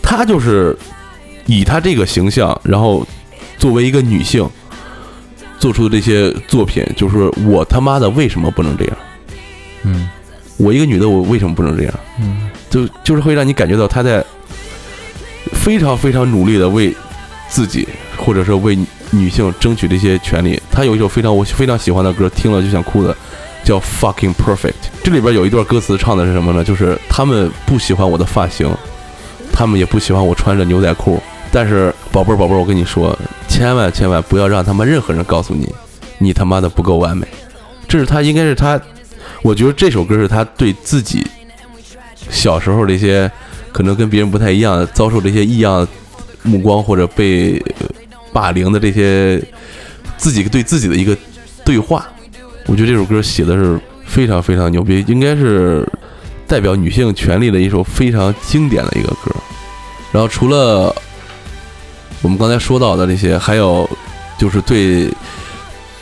[0.01, 0.77] 她就是
[1.45, 3.05] 以她这个形象，然后
[3.57, 4.47] 作为一个女性
[5.59, 8.97] 做出的这些作品，就是我他妈的为什么不能这样？
[9.83, 10.09] 嗯
[10.59, 11.93] 我一个女的，我为什么不能这样？
[12.19, 14.23] 嗯就就是会让你感觉到她在
[15.53, 16.95] 非常非常努力的为
[17.47, 17.87] 自己，
[18.17, 18.77] 或者说为
[19.09, 20.61] 女性争取这些权利。
[20.69, 23.15] 她有一首非常我非常喜欢的歌，听了就想哭的，
[23.63, 24.57] 叫《Fucking Perfect》。
[25.03, 26.63] 这里边有一段歌词唱的是什么呢？
[26.63, 28.69] 就是他们不喜欢我的发型，
[29.51, 31.19] 他们也不喜欢我穿着牛仔裤。
[31.51, 35.67] 但是宝贝儿，宝贝儿，我跟你说，千万千万不要让他们任何人告诉你，
[36.19, 37.27] 你他妈的不够完美。
[37.87, 38.79] 这是他应该是他，
[39.41, 41.25] 我觉得这首歌是他对自己
[42.29, 43.29] 小时候的一些
[43.71, 45.87] 可能跟别人不太一样，遭受这些异样
[46.43, 47.61] 目光或者被
[48.31, 49.41] 霸凌的这些
[50.17, 51.17] 自己对自己的一个
[51.63, 52.07] 对话。
[52.67, 55.87] 我觉得这首歌写的是非常非常牛逼，应该是
[56.47, 59.35] 代表女性权利的一首非常经典的一个歌。
[60.11, 60.93] 然后除了
[62.21, 63.89] 我们刚才说到的这些，还有
[64.37, 65.09] 就是对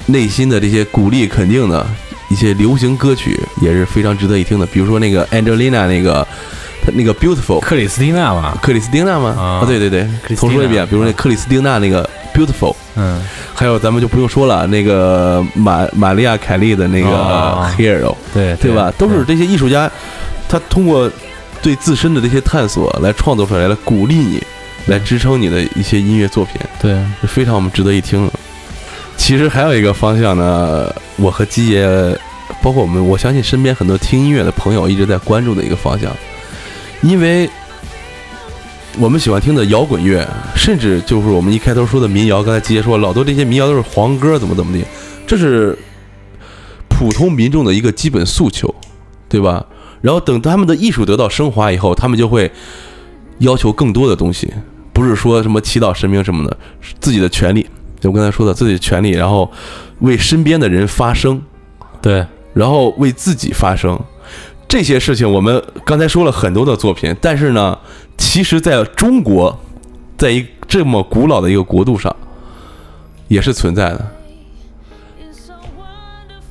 [0.07, 1.85] 内心的这些鼓励肯定的
[2.29, 4.65] 一些流行歌曲，也是非常值得一听的。
[4.65, 6.27] 比如说那个 Angelina 那个
[6.83, 9.35] 她那个 Beautiful 克里斯汀娜吧，克里斯汀娜吗？
[9.37, 13.21] 啊啊，对对对重说一遍，比如那克里斯汀娜那个 Beautiful，嗯
[13.55, 18.91] 还有咱们就不用说了，那个玛玛利亚凯莉的那个哦 Hero，对对吧？
[18.97, 19.89] 都是这些艺术家，
[20.47, 21.09] 他通过
[21.61, 24.43] 对自身的这些探索来创作出来，来鼓励你，
[24.85, 26.55] 来支撑你的一些音乐作品。
[26.79, 28.33] 对，是非常我们值得一听的。
[29.17, 31.85] 其实还有一个方向呢，我和基爷，
[32.61, 36.15] 包括我们，我相信身边很多听音乐的朋友一直在关注的一个方向，
[37.01, 37.49] 因为
[38.97, 44.85] 我们喜欢听的摇滚乐，甚至就是我们一开头说的民谣，刚才基爷说老多这些民谣都是黄歌，怎么怎么地，
[45.27, 45.77] 这是
[46.87, 48.73] 普通民众的一个基本诉求，
[49.27, 49.65] 对吧？
[49.99, 52.49] 然后等他们的艺术得到升华以后，他们就会
[53.39, 54.53] 要求更多的东西，
[54.93, 56.57] 不是说什么祈祷神明什么的，
[56.99, 57.67] 自己的权利，
[57.99, 59.51] 就我刚才说的自己的权利，然后
[59.99, 61.41] 为身边的人发声，
[62.01, 63.99] 对，然后为自己发声。
[64.67, 67.77] 这些事情我们刚才说了很多的作品，但是呢，
[68.17, 69.57] 其实在中国，
[70.17, 72.15] 在一这么古老的一个国度上，
[73.27, 74.11] 也是存在的。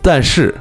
[0.02, 0.54] 但是，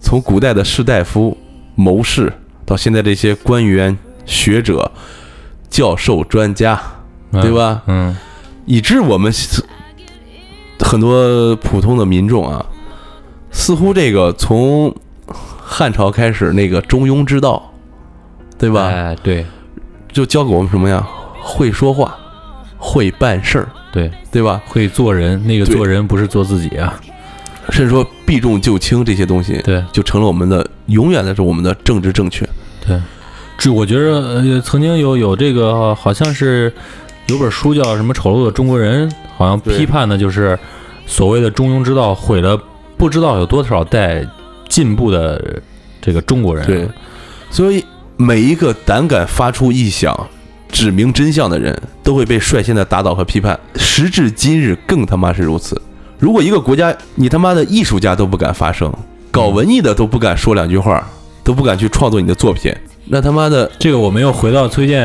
[0.00, 1.36] 从古代的士大夫、
[1.74, 2.32] 谋士
[2.66, 3.96] 到现在这些官员、
[4.26, 4.92] 学者、
[5.70, 6.80] 教授、专家，
[7.32, 7.82] 对吧？
[7.86, 8.16] 嗯
[8.66, 9.30] 以致我们
[10.84, 12.64] 很多普通的民众啊，
[13.50, 14.94] 似乎这个从
[15.58, 17.72] 汉朝开始那个中庸之道，
[18.58, 18.88] 对吧？
[18.88, 19.44] 哎，对
[20.12, 21.04] 就教给我们什么呀？
[21.40, 22.14] 会说话，
[22.76, 24.62] 会办事儿，对，对吧？
[24.66, 27.00] 会做人，那个做人不是做自己啊，
[27.70, 32.48] 甚至说避重就轻这些东西，对就成了我们的永远的是我们的政治正确。
[32.86, 33.00] 对，
[33.56, 36.72] 这我觉着呃，曾经有有这个好像是
[37.26, 40.58] 有本书叫什么《丑陋的中国人》，好像批判的就是
[41.06, 42.60] 所谓的中庸之道毁了
[42.96, 44.26] 不知道有多少代
[44.68, 45.60] 进步的
[46.00, 46.66] 这个中国人。
[46.66, 46.88] 对，
[47.50, 47.84] 所以
[48.16, 50.28] 每一个胆敢发出异响、
[50.70, 53.58] 指明真相的人，都会被率先的打倒和批判。
[53.76, 55.80] 时至今日，更他妈是如此。
[56.18, 58.92] 如果一个国家你他妈的艺术家都不敢发声，
[59.30, 61.06] 搞文艺的都不敢说两句话，
[61.42, 62.72] 都不敢去创作你的作品，
[63.06, 65.00] 那他妈的这个我们又回到崔健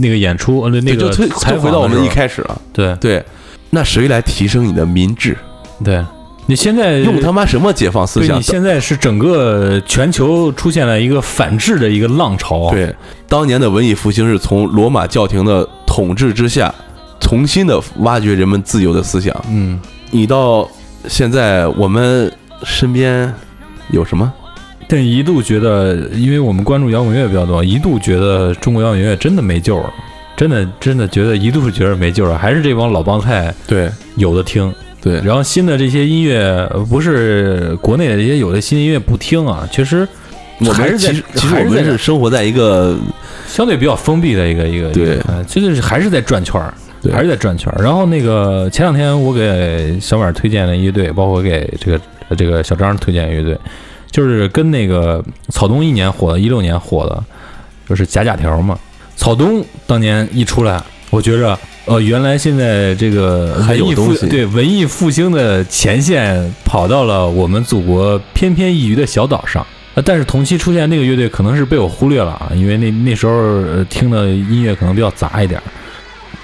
[0.00, 2.60] 那个演出，呃，那个就推采访就回到我们一开始了。
[2.72, 3.24] 对对，
[3.70, 5.36] 那谁来提升你的民智？
[5.82, 6.04] 对，
[6.46, 8.42] 你现在用他妈什么解放思想对你？
[8.42, 12.70] 现在是整个全球出现了一个反制的一个浪潮。
[12.70, 12.94] 对，
[13.28, 16.74] 当年的文艺复兴是从罗马教廷的统治之下，
[17.20, 19.34] 重新的挖掘人们自由的思想。
[19.48, 20.68] 嗯，你到
[21.08, 22.30] 现在，我们
[22.64, 23.32] 身边
[23.90, 24.30] 有什么？
[24.88, 29.94] 但一度觉得，因为我们关注摇滚乐比较多，一度觉得中国摇滚乐真的没救了，
[30.40, 34.74] 真的真的觉得一度觉得没救了，还是这帮老帮菜对有的听。
[34.98, 36.38] 对，然后新的这些音乐，
[36.70, 40.08] 呃不是国内的这些有的新音乐不听啊，确实
[40.60, 42.96] 我还是在们其实其实我们还是在生活在一个
[43.46, 46.72] 相对比较封闭的一个一个，对就是还是在转圈儿，
[47.02, 47.82] 对还是在转圈儿。
[47.82, 53.58] 然后那个前两天我给小马推荐了乐队，包括给这个呃这个小张推荐乐队，
[54.10, 57.22] 就是跟那个草东一年火的，一六年火的，
[57.86, 58.78] 就是假假条嘛。
[59.20, 69.64] 草东当年一出来，我觉着呃，原来现在这个还有文艺复东西对文艺复兴的前线跑到了我们祖国翩翩一隅的小岛上。
[69.94, 75.60] 呃，但是同期出现那个乐队可能是被我忽略了啊，因为那那时候呃听的音乐可能比较杂一点。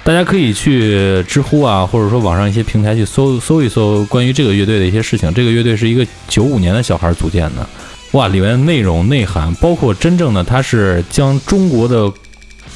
[0.03, 5.33] 大家可以去知乎啊，或者说网上一些平台去搜搜一搜关于这个乐队的一些事情。
[5.33, 7.67] 这个乐队是一个九五年的小孩组建的，
[8.11, 12.11] 哇，里面的内容内涵，包括真正的他是将中国的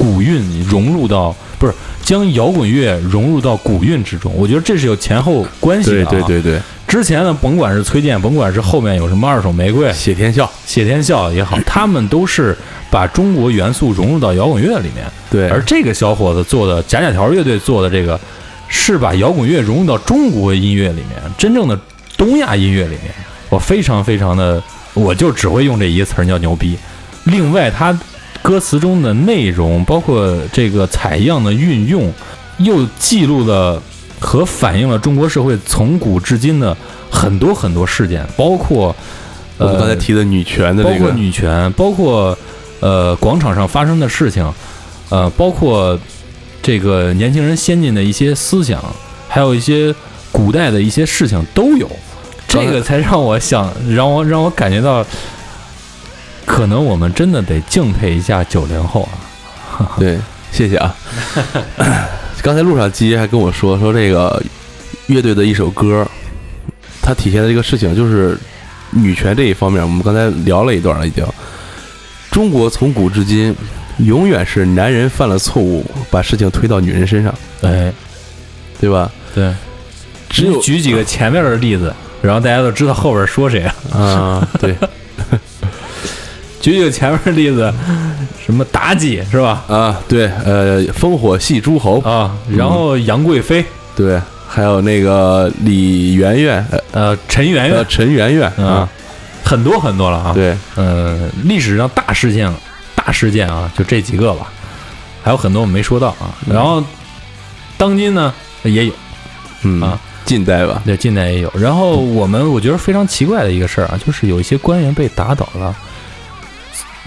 [0.01, 4.33] 古韵融入到，不是将摇滚乐融入到古韵之中。
[4.35, 6.41] 我觉得这是有前后关系的、对对。
[6.41, 12.57] 对对，之前呢，甭管是崔健，甭管是后面有什么二手玫瑰、谢天笑，谢天笑也好， 他们都是
[12.89, 15.05] 把中国元素融入到摇滚乐里面。
[15.29, 18.19] 对，而这个小伙子做的假假条乐队做的这个，
[18.67, 21.79] 是把摇滚乐融入到中国音乐里面，真正的
[22.17, 23.13] 东亚音乐里面。
[23.49, 24.63] 我非常非常的，
[24.95, 26.75] 我就只会用这一个词儿叫牛逼。
[27.25, 27.95] 另外，他
[28.41, 32.11] 歌词中的内容，包括这个采样的运用，
[32.57, 33.81] 又记录了
[34.19, 36.75] 和反映了中国社会从古至今的
[37.09, 38.95] 很多很多事件，包括
[39.57, 42.37] 我们刚才呃提的女权的包括这个，女权，包括
[42.79, 44.51] 呃广场上发生的事情，
[45.09, 45.97] 呃，包括
[46.61, 48.83] 这个年轻人先进的一些思想，
[49.27, 49.93] 还有一些
[50.31, 51.87] 古代的一些事情都有，
[52.47, 55.05] 这个才让我想，让我让我感觉到，
[56.45, 59.95] 可能我们真的得敬佩一下九零后啊。
[59.97, 60.19] 对，
[60.51, 60.95] 谢谢啊。
[62.43, 64.41] 刚才路上基还跟我说说这个
[65.07, 66.05] 乐队的一首歌，
[67.01, 68.37] 它体现的这个事情就是
[68.89, 71.25] 女权这一方面，我们刚才聊了一段了，已经。
[72.31, 73.55] 中国从古至今，
[73.99, 77.91] 永远是男人犯了错误，把事情推到女人身上，哎，
[78.79, 79.11] 对吧？
[79.35, 79.53] 对，
[80.29, 83.75] 只有举几个前面的例子，然后大家都知道后边说谁啊。
[83.91, 84.75] 啊，对
[86.61, 87.73] 举几个前面的例子，
[88.45, 89.63] 什么妲己是吧？
[89.67, 98.89] 啊，对，呃，烽火戏诸侯，啊，然后杨贵妃，对，还有那个李媛媛，呃呃，陈圆呃，圆，陈圆圆啊啊，，
[99.43, 102.53] 很多很多了啊。，对，呃，历史上大事件、
[102.93, 104.51] 大事件啊，就这几个吧，
[105.23, 106.29] 还有很多我们没说到啊。
[106.47, 106.83] 然后，
[107.75, 108.31] 当今呢
[108.61, 108.93] 也有，
[109.63, 111.51] 嗯啊，近代吧，对，近代也有。
[111.55, 115.75] 然后我们我觉得非常奇怪的一个事儿啊，就是有一些官员被打倒了。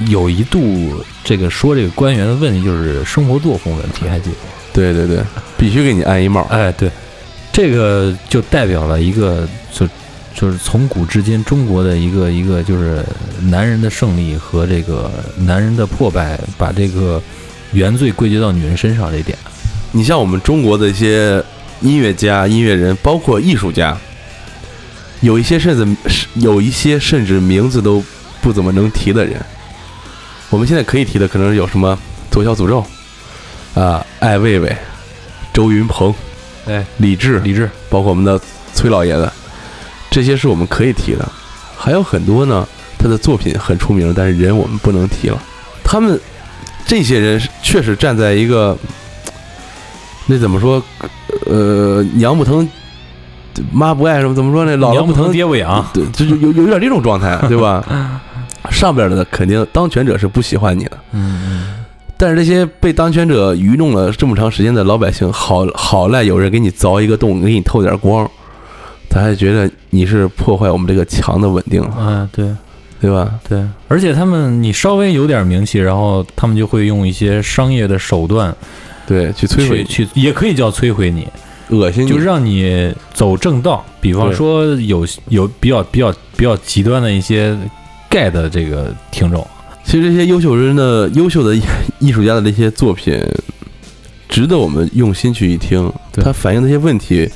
[0.08, 4.36] 有一度，这个说这个官员的问题就是生活作风问题，还记得？
[4.72, 5.22] 对对对，
[5.56, 6.90] 必须给你安一帽，哎，对，
[7.52, 9.88] 这个就代表了一个就
[10.34, 13.04] 就是从古至今中国的一个一个就是
[13.40, 17.22] 男人的胜利和这个男人的破败，把这个
[17.72, 19.38] 原罪归结到女人身上这一点。
[19.92, 21.40] 你像我们中国的一些
[21.80, 23.96] 音乐家、音乐人，包括艺术家，
[25.20, 28.02] 有一些甚至是有一些甚至名字都
[28.42, 29.40] 不怎么能提的人，
[30.50, 31.98] 我们现在可以提的可能有什么
[32.30, 32.84] 左小诅咒
[33.74, 34.76] 啊、艾未未、
[35.52, 36.14] 周云鹏、
[36.66, 38.40] 哎，李志，李志，包括我们的
[38.72, 39.30] 崔老爷子，
[40.10, 41.28] 这些是我们可以提的。
[41.76, 42.66] 还有很多呢，
[42.98, 45.42] 他的作品很出名，但是人我们不能提了。
[45.82, 46.18] 他们
[46.86, 48.76] 这些人是确实站在一个，
[50.26, 50.82] 那怎么说？
[51.46, 52.66] 呃，娘不疼，
[53.72, 54.34] 妈不爱什么？
[54.34, 54.76] 怎么说呢？
[54.76, 57.84] 姥姥娘不疼疼，爹不养，对，就有有有点这种状态，对吧？
[58.70, 61.84] 上边的肯定当权者是不喜欢你的，嗯，
[62.16, 68.30] 但是这些被当权者愚弄了这么长时间的老百姓，好好赖有人给你凿一个洞，给你透点光，
[69.08, 72.54] 他还觉得你是破坏我们这个墙的稳定，嗯，对。
[73.00, 73.34] 对吧？
[73.46, 78.54] 对，而且他们你稍微有点名气，然后他们就会用一些商业的手段
[79.06, 81.28] 对，去摧毁去，去，也可以叫摧毁你，
[81.68, 83.84] 恶心你，就让你走正道。
[84.00, 87.54] 比方说有有比较比较比较极端的一些
[88.14, 89.44] 盖的这个听众，
[89.84, 91.60] 其实这些优秀人的优秀的艺
[91.98, 93.20] 艺术家的这些作品，
[94.28, 95.92] 值得我们用心去一听。
[96.12, 97.28] 对它反映的一些问题，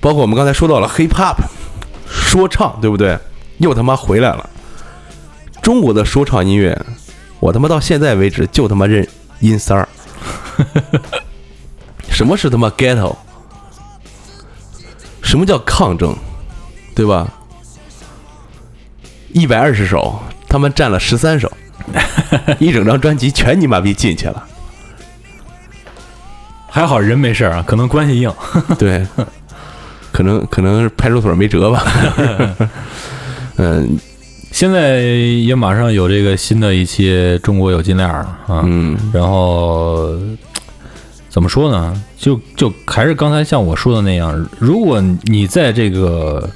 [0.00, 1.36] 包括我们刚才说到了 hip hop
[2.08, 3.18] 说唱，对不对？
[3.58, 4.48] 又他妈回来了。
[5.60, 6.74] 中国的说唱音乐，
[7.38, 9.06] 我他妈到现在为止就他妈认
[9.40, 9.86] 音三儿。
[12.08, 13.14] 什么是他妈 ghetto？
[15.20, 16.16] 什么叫抗争？
[16.94, 17.30] 对吧？
[19.32, 21.50] 一百二十首，他们占了十三首，
[22.58, 24.42] 一整张专辑全你妈逼进去了。
[26.68, 28.32] 还好人没事儿啊，可能关系硬。
[28.78, 29.06] 对，
[30.10, 31.84] 可能可能是派出所没辙吧。
[33.56, 33.98] 嗯
[34.50, 40.14] 现在也马上有这个新的一期《中国有金链了》啊，嗯，然后
[41.30, 42.02] 怎么说呢？
[42.18, 46.48] 就就还是刚才像我说的那样，如果你在这个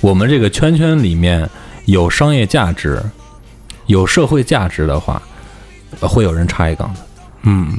[0.00, 1.48] 我们这个圈圈里面
[1.86, 3.02] 有商业价值、
[3.86, 5.20] 有社会价值的话，
[6.00, 7.02] 呃会有人插一杠子，
[7.42, 7.72] 嗯，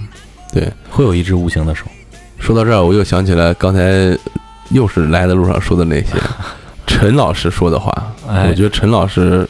[0.54, 1.86] 对，会有一只无形的手。
[2.40, 4.18] 说到这儿，我又想起来刚才
[4.70, 6.08] 又是来的路上说的那些
[6.86, 7.92] 陈老师说的话，
[8.30, 9.48] 哎我觉得陈老师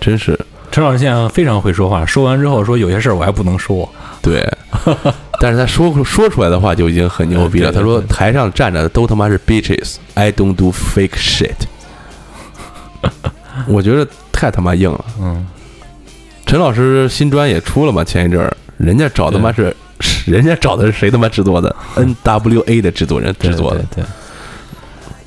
[0.00, 0.38] 真是
[0.70, 3.88] 陈老师现在非常会说话，说完之后说有些事儿我还不能说，
[4.20, 4.46] 对，
[5.40, 7.72] 但是他说说出来的话就已经很牛逼了。
[7.72, 11.54] 他说台上站着的都他妈是 bitches，I don't do fake shit。
[13.68, 15.04] 我觉得太他妈硬了。
[15.20, 15.46] 嗯，
[16.46, 19.74] 陈老师新专也出了嘛，前一阵儿，人家找他妈是，
[20.26, 23.78] 人家找的是谁他妈制作的？NWA 的制作人制作的。
[23.94, 24.04] 对对对。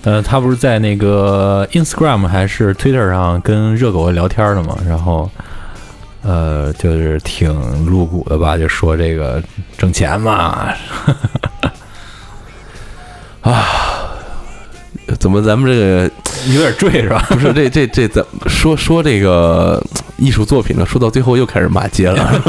[0.03, 4.77] 呃，他不是在那个 Instagram 还是 Twitter 上跟热狗聊天的嘛？
[4.87, 5.29] 然后，
[6.21, 9.41] 呃，就是挺露骨的吧，就说这个
[9.77, 10.69] 挣钱嘛，
[15.19, 16.09] 怎么咱们这个
[16.53, 17.25] 有点坠是吧？
[17.29, 19.83] 不是这这这怎说说这个
[20.17, 20.85] 艺术作品呢？
[20.85, 22.41] 说到最后又开始骂街了。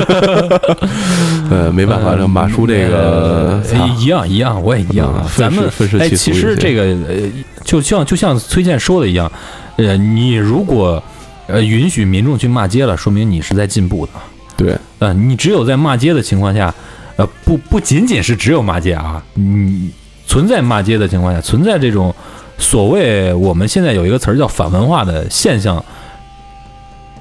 [1.51, 3.63] 呃，没办法，这马叔这个
[3.99, 5.23] 一样一样，我也一样啊。
[5.25, 5.65] 嗯咱们
[5.99, 7.17] 哎，其实这个呃，
[7.65, 9.31] 就像就像崔健说的一样，
[9.77, 11.03] 呃，你如果
[11.47, 14.13] 呃允许民众去骂街了，说明你是在进步的。
[14.57, 16.75] 对呃，你只有在骂街的情况下，
[17.17, 19.91] 呃，不不仅仅是只有骂街啊，你
[20.27, 22.15] 存在骂街的情况下，存在这种
[22.59, 25.83] 所谓我们现在有一个词儿叫反文化的现象，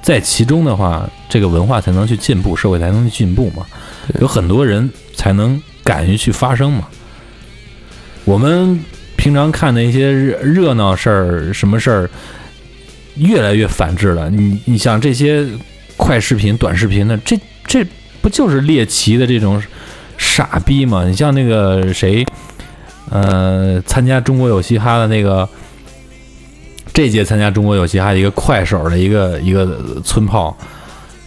[0.02, 3.64] 在其中的话，这个文化才能去进步，社会才能去进步嘛。
[4.20, 6.88] 有很多人才能敢于去发声嘛。
[8.24, 8.78] 我们
[9.16, 12.10] 平常看的一些热热闹事儿，什么事儿，
[13.16, 14.28] 越来越反制了。
[14.28, 15.46] 你你像这些
[15.96, 17.86] 快视频、短视频的，这这
[18.20, 19.62] 不就是猎奇的这种
[20.18, 21.04] 傻逼吗？
[21.06, 22.26] 你像那个谁，
[23.10, 25.48] 呃，参加中国有嘻哈的那个。
[26.90, 30.56] 这届参加中国有嘻哈的一个快手的一个一个村炮，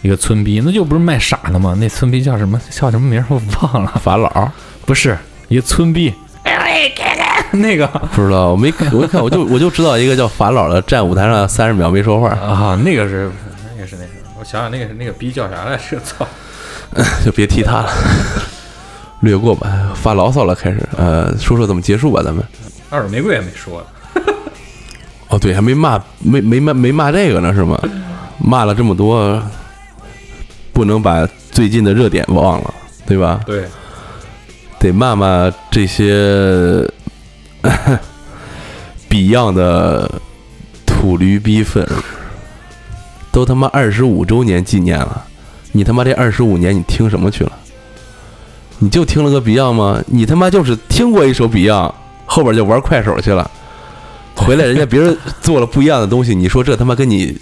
[0.02, 1.74] 一个村逼，那就不是卖傻的吗？
[1.80, 2.60] 那村逼叫什么？
[2.70, 3.24] 叫什么名？
[3.28, 3.90] 我忘了。
[4.02, 4.50] 法老
[4.84, 5.16] 不是
[5.48, 6.12] 一个村逼，
[7.52, 13.30] 那个不知道，我没我一看我就我就知道一个叫法老的站舞台上三十秒没说话，啊，那个是
[13.74, 15.98] 那个是那个，我想想那个那个逼叫啥来着？
[16.00, 16.26] 操！
[17.24, 17.90] 就别提他了，
[19.22, 20.86] 略过吧，发牢骚了开始。
[20.96, 22.44] 呃，说说怎么结束吧，咱们。
[22.90, 23.86] 二手玫瑰也没说呢。
[25.28, 27.80] 哦，对，还没骂没没骂没骂这个呢是吗？
[28.38, 29.40] 骂了这么多，
[30.72, 32.74] 不能把最近的热点忘了，
[33.06, 33.40] 对吧？
[33.46, 33.64] 对，
[34.78, 36.86] 得骂骂这些
[39.08, 40.10] Beyond 的
[40.84, 41.88] 土驴逼粉，
[43.30, 45.24] 都他妈二十五周年纪念了，
[45.70, 47.52] 你他妈这二十五年你听什么去了？
[48.82, 50.02] 你就听了个 Beyond 吗？
[50.08, 51.92] 你他妈就是听过一首 Beyond，
[52.26, 53.48] 后边就玩快手去了，
[54.34, 57.38] 回来人家别人做了不一样的东西，你说这他妈跟你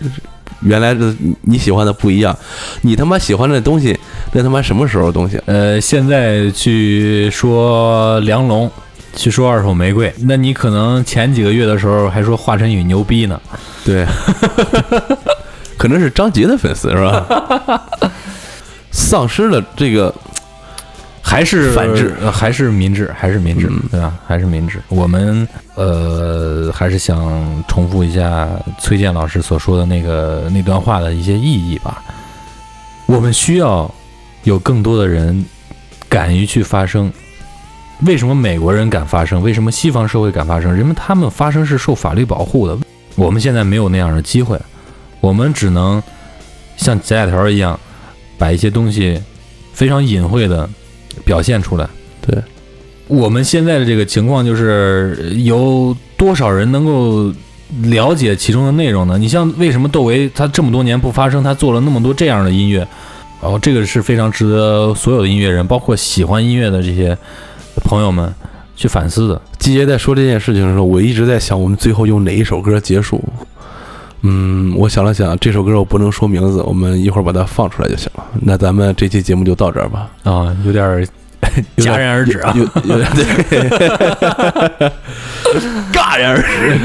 [0.60, 2.36] 原来的你喜欢的不一样，
[2.82, 3.98] 你他妈喜欢的东西，
[4.32, 5.40] 那他妈什么时候的东西？
[5.46, 8.70] 呃，现在去说梁龙，
[9.16, 13.40] 去说二手玫瑰，那你可能前几个月的时候还说华晨宇牛逼呢。
[13.82, 14.04] 对，
[15.78, 17.82] 可能是张杰的粉丝是吧？
[18.92, 20.14] 丧失了这个
[21.30, 24.18] 还是反制呃还是民智，还是民智，嗯对吧？
[24.26, 24.80] 还是民智。
[24.88, 28.48] 我们呃，还是想重复一下
[28.80, 32.02] 崔健老师所说的那个那段话的一些意义吧。
[33.06, 33.88] 我们需要
[34.42, 35.44] 有更多的人
[36.08, 37.12] 敢于去发声。
[38.04, 39.40] 为什么美国人敢发声？
[39.40, 40.74] 为什么西方社会敢发声？
[40.74, 42.76] 人们他们发声是受法律保护的。
[43.14, 44.60] 我们现在没有那样的机会，
[45.20, 46.02] 我们只能
[46.76, 47.78] 像假假条一样，
[48.36, 49.22] 把一些东西
[49.72, 50.68] 非常隐晦的
[51.24, 51.88] 表现出来。
[52.20, 52.42] 对，
[53.08, 57.32] 我们现在的这个情况就是有多少人能够
[57.82, 59.16] 了解其中的内容呢？
[59.16, 62.78] 你像为什么窦唯他这么多年不发声，他做了那么多这样的音乐，
[63.40, 67.16] 然后这个是非常值得所有的音乐人，包括喜欢音乐的这些
[67.84, 68.32] 朋友们
[68.76, 69.40] 去反思的。
[69.58, 73.22] 季杰在说这件事情的时候，我一直在想，我们最后用哪一首歌结束？
[74.22, 78.24] 嗯，我想了想，这首歌我不能说名字，我们一会儿把它放出来就行了。
[78.42, 80.08] 那咱们这期节目就到这儿吧。
[80.24, 81.00] 啊，有点儿
[81.76, 82.54] 有点戛然而止啊。
[82.54, 83.24] 有有点对，
[85.92, 86.76] 戛然而止。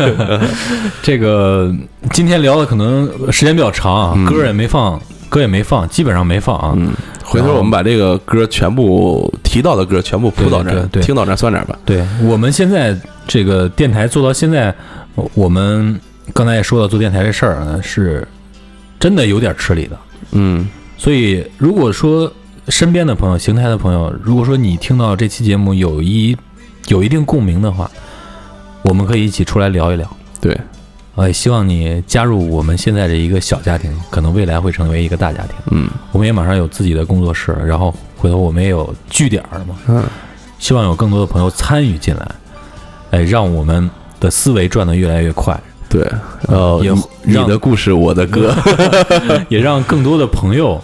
[1.04, 1.74] 这个
[2.12, 6.74] 今天聊的可能时间比较长啊，嗯歌也没放，歌也没放，基本上没放啊。
[6.78, 11.78] 嗯，回头我们把这个歌全部提到的歌全部铺到这听到这儿算哪儿吧。
[11.84, 14.74] 对我们现在这个电台做到现在，
[15.34, 16.00] 我们
[16.34, 18.28] 刚才也说到做电台这事儿呢，是
[19.00, 19.98] 真的有点吃力的。
[20.32, 20.68] 嗯，
[20.98, 22.32] 所以如果说
[22.70, 26.36] 身边的朋友、邢台的朋友，如果说你听到这期节目有一
[26.88, 27.90] 有一定共鸣的话，
[28.82, 30.18] 我们可以一起出来聊一聊。
[30.42, 30.58] 对，
[31.16, 35.56] 呃，希望你加入我们现在这一个小家庭，可能未来会成为一个大家庭。
[35.72, 39.76] 嗯我们也马上有自己的工作室，然后回头我们也有据点儿了嘛。
[39.88, 40.04] 嗯，
[40.58, 42.32] 希望有更多的朋友参与进来，
[43.12, 45.60] 哎，让我们的思维转得越来越快，
[45.96, 46.12] 对，
[46.48, 46.94] 呃，也
[47.24, 48.54] 你的故事我的歌，
[49.48, 50.84] 也让更多的朋友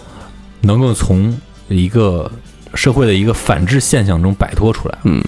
[0.62, 1.38] 能够从
[1.68, 2.30] 一个
[2.74, 4.98] 社会的一个反制现象中摆脱出来。
[5.04, 5.22] 嗯，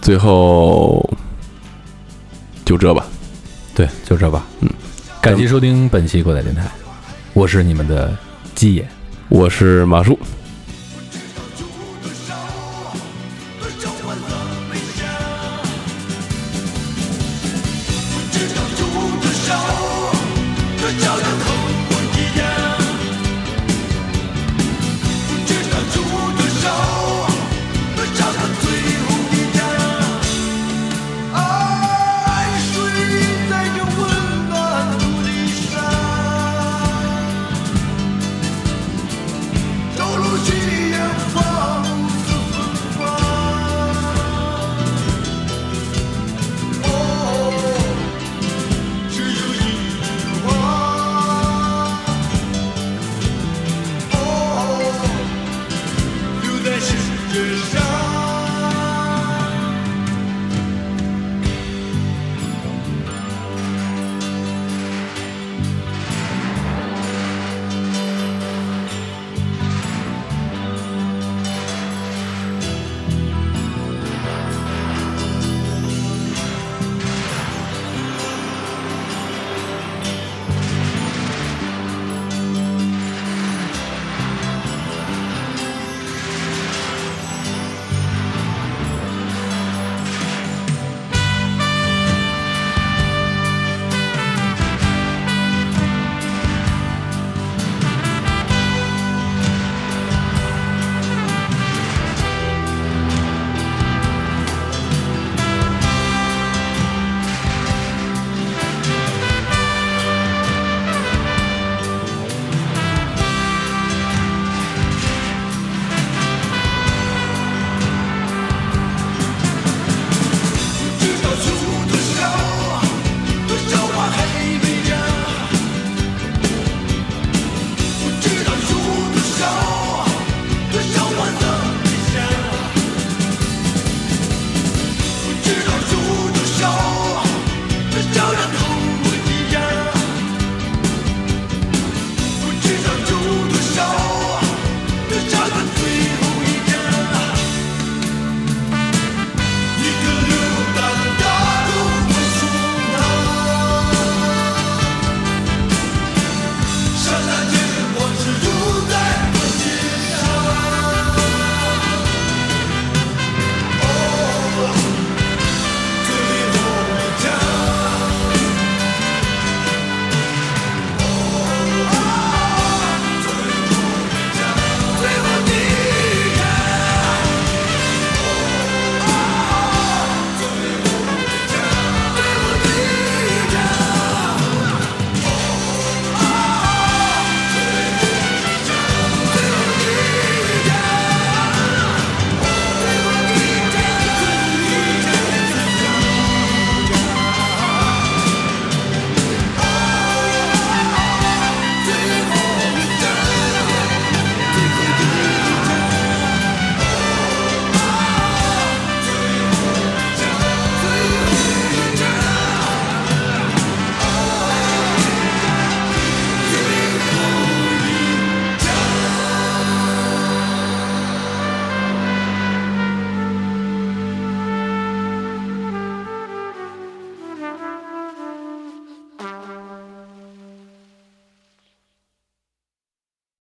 [0.00, 1.06] 最后
[2.64, 3.04] 就这吧。
[3.74, 4.46] 对，就这吧。
[4.60, 4.70] 嗯，
[5.20, 6.70] 感谢收听本期过载电台，
[7.34, 8.16] 我是你们的
[8.54, 8.88] 鸡爷。
[9.28, 10.18] 我是马叔，